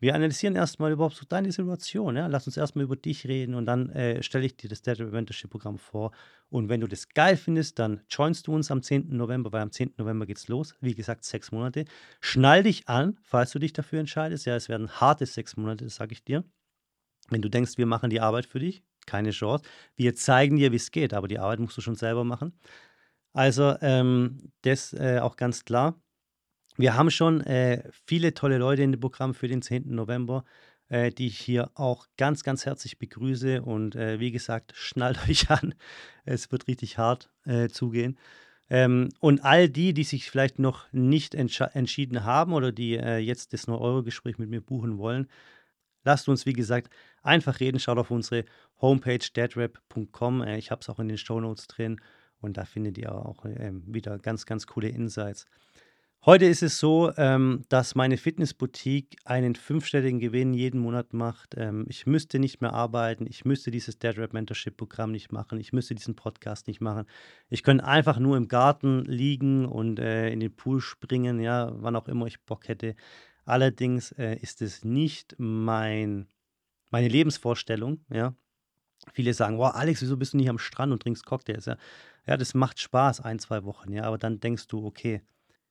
wir 0.00 0.14
analysieren 0.14 0.54
erstmal 0.54 0.92
überhaupt 0.92 1.16
so 1.16 1.24
deine 1.28 1.50
Situation. 1.50 2.16
Ja? 2.16 2.26
Lass 2.26 2.46
uns 2.46 2.56
erstmal 2.56 2.84
über 2.84 2.96
dich 2.96 3.26
reden 3.26 3.54
und 3.54 3.66
dann 3.66 3.90
äh, 3.90 4.22
stelle 4.22 4.46
ich 4.46 4.56
dir 4.56 4.68
das 4.68 4.82
Data 4.82 5.04
Mentorship 5.04 5.50
Programm 5.50 5.78
vor. 5.78 6.12
Und 6.50 6.68
wenn 6.68 6.80
du 6.80 6.86
das 6.86 7.08
geil 7.08 7.36
findest, 7.36 7.78
dann 7.78 8.00
joinst 8.08 8.46
du 8.46 8.54
uns 8.54 8.70
am 8.70 8.82
10. 8.82 9.08
November, 9.16 9.52
weil 9.52 9.62
am 9.62 9.72
10. 9.72 9.94
November 9.96 10.26
geht's 10.26 10.48
los. 10.48 10.74
Wie 10.80 10.94
gesagt, 10.94 11.24
sechs 11.24 11.52
Monate. 11.52 11.84
Schnall 12.20 12.62
dich 12.62 12.88
an, 12.88 13.18
falls 13.22 13.50
du 13.50 13.58
dich 13.58 13.72
dafür 13.72 14.00
entscheidest. 14.00 14.46
Ja, 14.46 14.56
es 14.56 14.68
werden 14.68 14.88
harte 14.88 15.26
sechs 15.26 15.56
Monate, 15.56 15.84
das 15.84 15.96
sage 15.96 16.12
ich 16.12 16.24
dir. 16.24 16.44
Wenn 17.28 17.42
du 17.42 17.48
denkst, 17.48 17.76
wir 17.76 17.86
machen 17.86 18.10
die 18.10 18.20
Arbeit 18.20 18.46
für 18.46 18.60
dich, 18.60 18.82
keine 19.06 19.30
Chance. 19.30 19.64
Wir 19.96 20.14
zeigen 20.14 20.56
dir, 20.56 20.72
wie 20.72 20.76
es 20.76 20.90
geht, 20.90 21.12
aber 21.12 21.28
die 21.28 21.38
Arbeit 21.38 21.58
musst 21.58 21.76
du 21.76 21.80
schon 21.80 21.96
selber 21.96 22.24
machen. 22.24 22.52
Also, 23.32 23.76
ähm, 23.82 24.52
das 24.62 24.92
äh, 24.94 25.18
auch 25.20 25.36
ganz 25.36 25.64
klar. 25.64 26.00
Wir 26.78 26.94
haben 26.94 27.10
schon 27.10 27.40
äh, 27.40 27.82
viele 28.06 28.34
tolle 28.34 28.56
Leute 28.56 28.82
in 28.82 28.92
dem 28.92 29.00
Programm 29.00 29.34
für 29.34 29.48
den 29.48 29.62
10. 29.62 29.92
November, 29.96 30.44
äh, 30.88 31.10
die 31.10 31.26
ich 31.26 31.36
hier 31.36 31.72
auch 31.74 32.06
ganz, 32.16 32.44
ganz 32.44 32.66
herzlich 32.66 33.00
begrüße. 33.00 33.62
Und 33.62 33.96
äh, 33.96 34.20
wie 34.20 34.30
gesagt, 34.30 34.72
schnallt 34.76 35.18
euch 35.28 35.50
an. 35.50 35.74
Es 36.24 36.52
wird 36.52 36.68
richtig 36.68 36.96
hart 36.96 37.30
äh, 37.44 37.68
zugehen. 37.68 38.16
Ähm, 38.70 39.08
und 39.18 39.44
all 39.44 39.68
die, 39.68 39.92
die 39.92 40.04
sich 40.04 40.30
vielleicht 40.30 40.60
noch 40.60 40.86
nicht 40.92 41.34
entschieden 41.34 42.22
haben 42.22 42.52
oder 42.52 42.70
die 42.70 42.96
äh, 42.96 43.18
jetzt 43.18 43.52
das 43.52 43.66
9-Euro-Gespräch 43.66 44.38
mit 44.38 44.48
mir 44.48 44.60
buchen 44.60 44.98
wollen, 44.98 45.26
lasst 46.04 46.28
uns, 46.28 46.46
wie 46.46 46.52
gesagt, 46.52 46.94
einfach 47.24 47.58
reden. 47.58 47.80
Schaut 47.80 47.98
auf 47.98 48.12
unsere 48.12 48.44
Homepage 48.80 49.18
deadrap.com. 49.34 50.42
Äh, 50.42 50.58
ich 50.58 50.70
habe 50.70 50.82
es 50.82 50.88
auch 50.88 51.00
in 51.00 51.08
den 51.08 51.18
Show 51.18 51.40
Notes 51.40 51.66
drin 51.66 52.00
und 52.40 52.56
da 52.56 52.64
findet 52.64 52.98
ihr 52.98 53.12
auch 53.12 53.44
äh, 53.46 53.72
wieder 53.86 54.20
ganz, 54.20 54.46
ganz 54.46 54.68
coole 54.68 54.90
Insights. 54.90 55.46
Heute 56.26 56.46
ist 56.46 56.64
es 56.64 56.80
so, 56.80 57.12
ähm, 57.16 57.62
dass 57.68 57.94
meine 57.94 58.16
Fitnessboutique 58.16 59.16
einen 59.24 59.54
fünfstelligen 59.54 60.18
Gewinn 60.18 60.52
jeden 60.52 60.80
Monat 60.80 61.12
macht. 61.12 61.54
Ähm, 61.56 61.86
ich 61.88 62.06
müsste 62.06 62.40
nicht 62.40 62.60
mehr 62.60 62.72
arbeiten, 62.72 63.24
ich 63.28 63.44
müsste 63.44 63.70
dieses 63.70 64.00
Dead 64.00 64.18
Rap 64.18 64.32
Mentorship 64.32 64.76
Programm 64.76 65.12
nicht 65.12 65.30
machen, 65.30 65.60
ich 65.60 65.72
müsste 65.72 65.94
diesen 65.94 66.16
Podcast 66.16 66.66
nicht 66.66 66.80
machen. 66.80 67.06
Ich 67.48 67.62
könnte 67.62 67.84
einfach 67.84 68.18
nur 68.18 68.36
im 68.36 68.48
Garten 68.48 69.04
liegen 69.04 69.64
und 69.64 70.00
äh, 70.00 70.30
in 70.30 70.40
den 70.40 70.54
Pool 70.54 70.80
springen, 70.80 71.38
ja, 71.40 71.70
wann 71.76 71.94
auch 71.94 72.08
immer 72.08 72.26
ich 72.26 72.40
Bock 72.42 72.66
hätte. 72.66 72.96
Allerdings 73.44 74.10
äh, 74.12 74.36
ist 74.42 74.60
es 74.60 74.84
nicht 74.84 75.36
mein, 75.38 76.26
meine 76.90 77.08
Lebensvorstellung, 77.08 78.04
ja. 78.12 78.34
Viele 79.12 79.32
sagen, 79.34 79.56
wow, 79.58 79.72
Alex, 79.72 80.02
wieso 80.02 80.16
bist 80.16 80.32
du 80.32 80.36
nicht 80.38 80.50
am 80.50 80.58
Strand 80.58 80.92
und 80.92 81.00
trinkst 81.00 81.24
Cocktails? 81.24 81.66
Ja, 81.66 81.76
ja 82.26 82.36
das 82.36 82.54
macht 82.54 82.80
Spaß 82.80 83.20
ein, 83.20 83.38
zwei 83.38 83.62
Wochen, 83.62 83.92
ja, 83.92 84.02
aber 84.02 84.18
dann 84.18 84.40
denkst 84.40 84.66
du, 84.66 84.84
okay, 84.84 85.22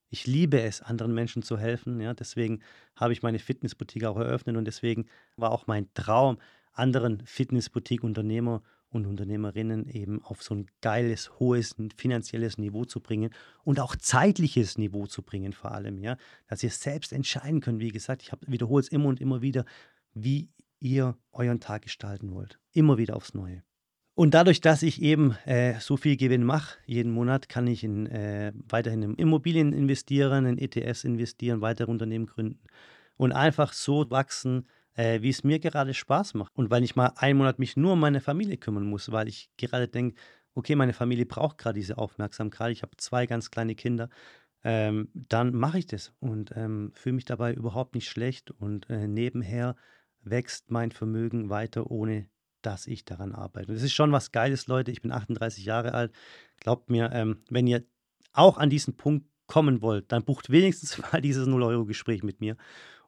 ich 0.09 0.27
liebe 0.27 0.61
es, 0.61 0.81
anderen 0.81 1.13
Menschen 1.13 1.43
zu 1.43 1.57
helfen. 1.57 1.99
Ja, 1.99 2.13
deswegen 2.13 2.61
habe 2.95 3.13
ich 3.13 3.23
meine 3.23 3.39
Fitnessboutique 3.39 4.05
auch 4.05 4.17
eröffnet 4.17 4.55
und 4.55 4.65
deswegen 4.65 5.07
war 5.35 5.51
auch 5.51 5.67
mein 5.67 5.93
Traum, 5.93 6.37
anderen 6.71 7.25
Fitnessboutique-Unternehmer 7.25 8.61
und 8.89 9.05
Unternehmerinnen 9.05 9.87
eben 9.87 10.23
auf 10.23 10.43
so 10.43 10.55
ein 10.55 10.67
geiles, 10.81 11.39
hohes 11.39 11.75
finanzielles 11.97 12.57
Niveau 12.57 12.85
zu 12.85 13.01
bringen 13.01 13.31
und 13.63 13.79
auch 13.79 13.95
zeitliches 13.95 14.77
Niveau 14.77 15.07
zu 15.07 15.23
bringen, 15.23 15.53
vor 15.53 15.71
allem, 15.71 15.99
ja, 15.99 16.17
dass 16.47 16.63
ihr 16.63 16.69
selbst 16.69 17.11
entscheiden 17.11 17.59
könnt. 17.59 17.79
Wie 17.79 17.91
gesagt, 17.91 18.23
ich 18.23 18.31
wiederhole 18.47 18.81
es 18.81 18.87
immer 18.87 19.09
und 19.09 19.19
immer 19.19 19.41
wieder, 19.41 19.65
wie 20.13 20.49
ihr 20.79 21.17
euren 21.31 21.59
Tag 21.59 21.81
gestalten 21.81 22.31
wollt. 22.31 22.59
Immer 22.71 22.97
wieder 22.97 23.15
aufs 23.15 23.33
Neue. 23.33 23.63
Und 24.17 24.33
dadurch, 24.33 24.61
dass 24.61 24.81
ich 24.81 24.99
eben 25.03 25.35
äh, 25.45 25.79
so 25.79 25.95
viel 25.95 26.17
Gewinn 26.17 26.43
mache 26.43 26.79
jeden 26.87 27.11
Monat, 27.11 27.49
kann 27.49 27.67
ich 27.67 27.83
in, 27.83 28.07
äh, 28.07 28.51
weiterhin 28.67 29.03
in 29.03 29.13
Immobilien 29.13 29.73
investieren, 29.73 30.47
in 30.47 30.57
ETFs 30.57 31.03
investieren, 31.03 31.61
weitere 31.61 31.91
Unternehmen 31.91 32.25
gründen 32.25 32.59
und 33.17 33.31
einfach 33.31 33.73
so 33.73 34.09
wachsen, 34.09 34.67
äh, 34.95 35.21
wie 35.21 35.29
es 35.29 35.43
mir 35.43 35.59
gerade 35.59 35.93
Spaß 35.93 36.33
macht. 36.33 36.51
Und 36.55 36.71
weil 36.71 36.83
ich 36.83 36.95
mal 36.95 37.13
einen 37.17 37.37
Monat 37.37 37.59
mich 37.59 37.77
nur 37.77 37.93
um 37.93 37.99
meine 37.99 38.19
Familie 38.19 38.57
kümmern 38.57 38.87
muss, 38.89 39.11
weil 39.11 39.27
ich 39.27 39.51
gerade 39.55 39.87
denke, 39.87 40.19
okay, 40.55 40.73
meine 40.75 40.93
Familie 40.93 41.27
braucht 41.27 41.59
gerade 41.59 41.77
diese 41.77 41.99
Aufmerksamkeit. 41.99 42.71
Ich 42.71 42.81
habe 42.81 42.97
zwei 42.97 43.27
ganz 43.27 43.51
kleine 43.51 43.75
Kinder. 43.75 44.09
Ähm, 44.63 45.09
dann 45.13 45.53
mache 45.53 45.77
ich 45.77 45.85
das 45.85 46.11
und 46.19 46.53
ähm, 46.55 46.91
fühle 46.95 47.13
mich 47.13 47.25
dabei 47.25 47.53
überhaupt 47.53 47.93
nicht 47.93 48.09
schlecht. 48.09 48.49
Und 48.49 48.89
äh, 48.89 49.07
nebenher 49.07 49.75
wächst 50.23 50.71
mein 50.71 50.91
Vermögen 50.91 51.51
weiter, 51.51 51.91
ohne 51.91 52.27
dass 52.61 52.87
ich 52.87 53.05
daran 53.05 53.33
arbeite. 53.33 53.73
das 53.73 53.83
ist 53.83 53.93
schon 53.93 54.11
was 54.11 54.31
Geiles, 54.31 54.67
Leute. 54.67 54.91
Ich 54.91 55.01
bin 55.01 55.11
38 55.11 55.63
Jahre 55.65 55.93
alt. 55.93 56.11
Glaubt 56.59 56.89
mir, 56.89 57.11
ähm, 57.13 57.37
wenn 57.49 57.67
ihr 57.67 57.83
auch 58.33 58.57
an 58.57 58.69
diesen 58.69 58.97
Punkt 58.97 59.25
kommen 59.47 59.81
wollt, 59.81 60.11
dann 60.11 60.23
bucht 60.23 60.49
wenigstens 60.49 60.97
mal 61.11 61.21
dieses 61.21 61.47
0-Euro-Gespräch 61.47 62.23
mit 62.23 62.41
mir 62.41 62.57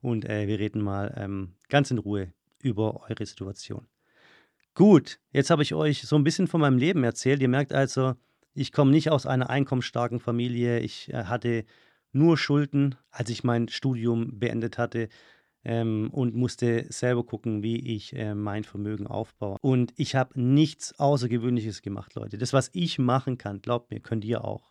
und 0.02 0.26
äh, 0.26 0.48
wir 0.48 0.60
reden 0.60 0.82
mal 0.82 1.14
ähm, 1.18 1.56
ganz 1.68 1.92
in 1.92 1.98
Ruhe 1.98 2.34
über 2.62 3.10
eure 3.10 3.26
Situation. 3.26 3.88
Gut, 4.74 5.20
jetzt 5.32 5.50
habe 5.50 5.64
ich 5.64 5.74
euch 5.74 6.04
so 6.04 6.16
ein 6.16 6.24
bisschen 6.24 6.48
von 6.48 6.62
meinem 6.62 6.78
Leben 6.78 7.04
erzählt. 7.04 7.42
Ihr 7.42 7.50
merkt 7.50 7.74
also, 7.74 8.16
ich 8.54 8.72
komme 8.72 8.92
nicht 8.92 9.12
aus 9.12 9.26
einer 9.26 9.50
einkommensstarken 9.50 10.20
Familie. 10.20 10.80
Ich 10.80 11.12
äh, 11.14 11.26
hatte 11.26 11.66
nur 12.12 12.38
Schulden, 12.38 12.96
als 13.12 13.30
ich 13.30 13.44
mein 13.44 13.68
Studium 13.68 14.40
beendet 14.40 14.78
hatte 14.78 15.10
ähm, 15.64 16.10
und 16.12 16.36
musste 16.36 16.86
selber 16.90 17.26
gucken, 17.26 17.64
wie 17.64 17.78
ich 17.96 18.16
äh, 18.16 18.36
mein 18.36 18.64
Vermögen 18.64 19.08
aufbaue. 19.08 19.58
Und 19.62 19.94
ich 19.98 20.16
habe 20.16 20.40
nichts 20.40 20.98
Außergewöhnliches 21.00 21.82
gemacht, 21.82 22.16
Leute. 22.16 22.38
Das, 22.38 22.54
was 22.54 22.70
ich 22.74 23.00
machen 23.00 23.38
kann, 23.38 23.62
glaubt 23.62 23.92
mir, 23.92 24.00
könnt 24.00 24.26
ihr 24.26 24.44
auch. 24.44 24.70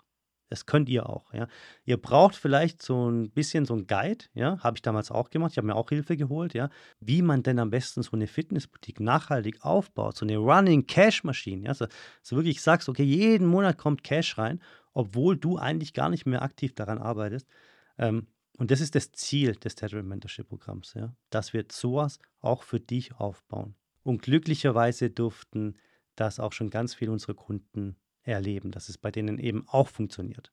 Das 0.51 0.65
könnt 0.65 0.89
ihr 0.89 1.09
auch, 1.09 1.33
ja. 1.35 1.47
Ihr 1.85 1.99
braucht 1.99 2.35
vielleicht 2.35 2.81
so 2.81 3.11
ein 3.11 3.31
bisschen 3.31 3.67
so 3.67 3.75
ein 3.75 3.87
Guide, 3.87 4.25
ja, 4.33 4.59
habe 4.61 4.79
ich 4.79 4.83
damals 4.83 5.11
auch 5.11 5.29
gemacht. 5.29 5.53
Ich 5.53 5.59
habe 5.59 5.67
mir 5.67 5.77
auch 5.77 5.91
Hilfe 5.91 6.17
geholt, 6.17 6.55
ja, 6.55 6.71
wie 7.01 7.21
man 7.21 7.43
denn 7.43 7.59
am 7.59 7.71
besten 7.71 8.03
so 8.03 8.13
eine 8.13 8.27
Fitnessboutique 8.27 9.01
nachhaltig 9.01 9.63
aufbaut, 9.63 10.17
so 10.17 10.25
eine 10.25 10.39
Running 10.39 10.87
Cash 10.87 11.23
Maschine, 11.23 11.67
ja, 11.67 11.75
so, 11.75 11.87
so 12.23 12.37
wirklich 12.37 12.63
sagst, 12.63 12.89
okay, 12.89 13.03
jeden 13.03 13.47
Monat 13.47 13.77
kommt 13.77 14.03
Cash 14.03 14.39
rein, 14.39 14.61
obwohl 14.95 15.37
du 15.37 15.59
eigentlich 15.59 15.93
gar 15.93 16.09
nicht 16.09 16.25
mehr 16.25 16.41
aktiv 16.41 16.75
daran 16.75 16.99
arbeitest. 16.99 17.47
Ähm, 17.99 18.27
und 18.59 18.73
das 18.73 18.81
ist 18.81 18.95
das 18.95 19.13
Ziel 19.13 19.55
des 19.55 19.77
Tether 19.77 20.03
Mentorship 20.03 20.49
Programms, 20.49 20.95
ja, 20.95 21.15
dass 21.31 21.53
wir 21.53 21.65
sowas 21.71 22.19
auch 22.41 22.65
für 22.65 22.81
dich 22.81 23.15
aufbauen. 23.15 23.77
Und 24.03 24.23
glücklicherweise 24.23 25.11
durften 25.11 25.77
das 26.17 26.41
auch 26.41 26.53
schon 26.53 26.69
ganz 26.69 26.95
viele 26.95 27.13
unserer 27.13 27.35
Kunden 27.35 27.97
erleben, 28.23 28.73
dass 28.73 28.89
es 28.89 28.99
bei 28.99 29.11
denen 29.11 29.39
eben 29.39 29.67
auch 29.69 29.89
funktioniert. 29.89 30.53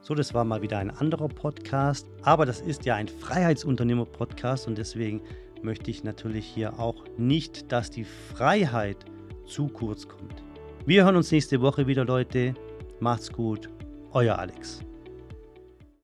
So, 0.00 0.14
das 0.14 0.34
war 0.34 0.44
mal 0.44 0.62
wieder 0.62 0.78
ein 0.78 0.90
anderer 0.90 1.28
Podcast, 1.28 2.06
aber 2.22 2.46
das 2.46 2.60
ist 2.60 2.84
ja 2.84 2.94
ein 2.94 3.08
Freiheitsunternehmer-Podcast 3.08 4.66
und 4.66 4.78
deswegen 4.78 5.22
möchte 5.62 5.90
ich 5.90 6.04
natürlich 6.04 6.46
hier 6.46 6.78
auch 6.78 7.04
nicht, 7.16 7.70
dass 7.70 7.90
die 7.90 8.04
Freiheit 8.04 9.04
zu 9.46 9.68
kurz 9.68 10.08
kommt. 10.08 10.42
Wir 10.86 11.04
hören 11.04 11.16
uns 11.16 11.30
nächste 11.30 11.60
Woche 11.60 11.86
wieder, 11.86 12.04
Leute. 12.04 12.54
Macht's 13.00 13.32
gut, 13.32 13.68
euer 14.12 14.38
Alex. 14.38 14.84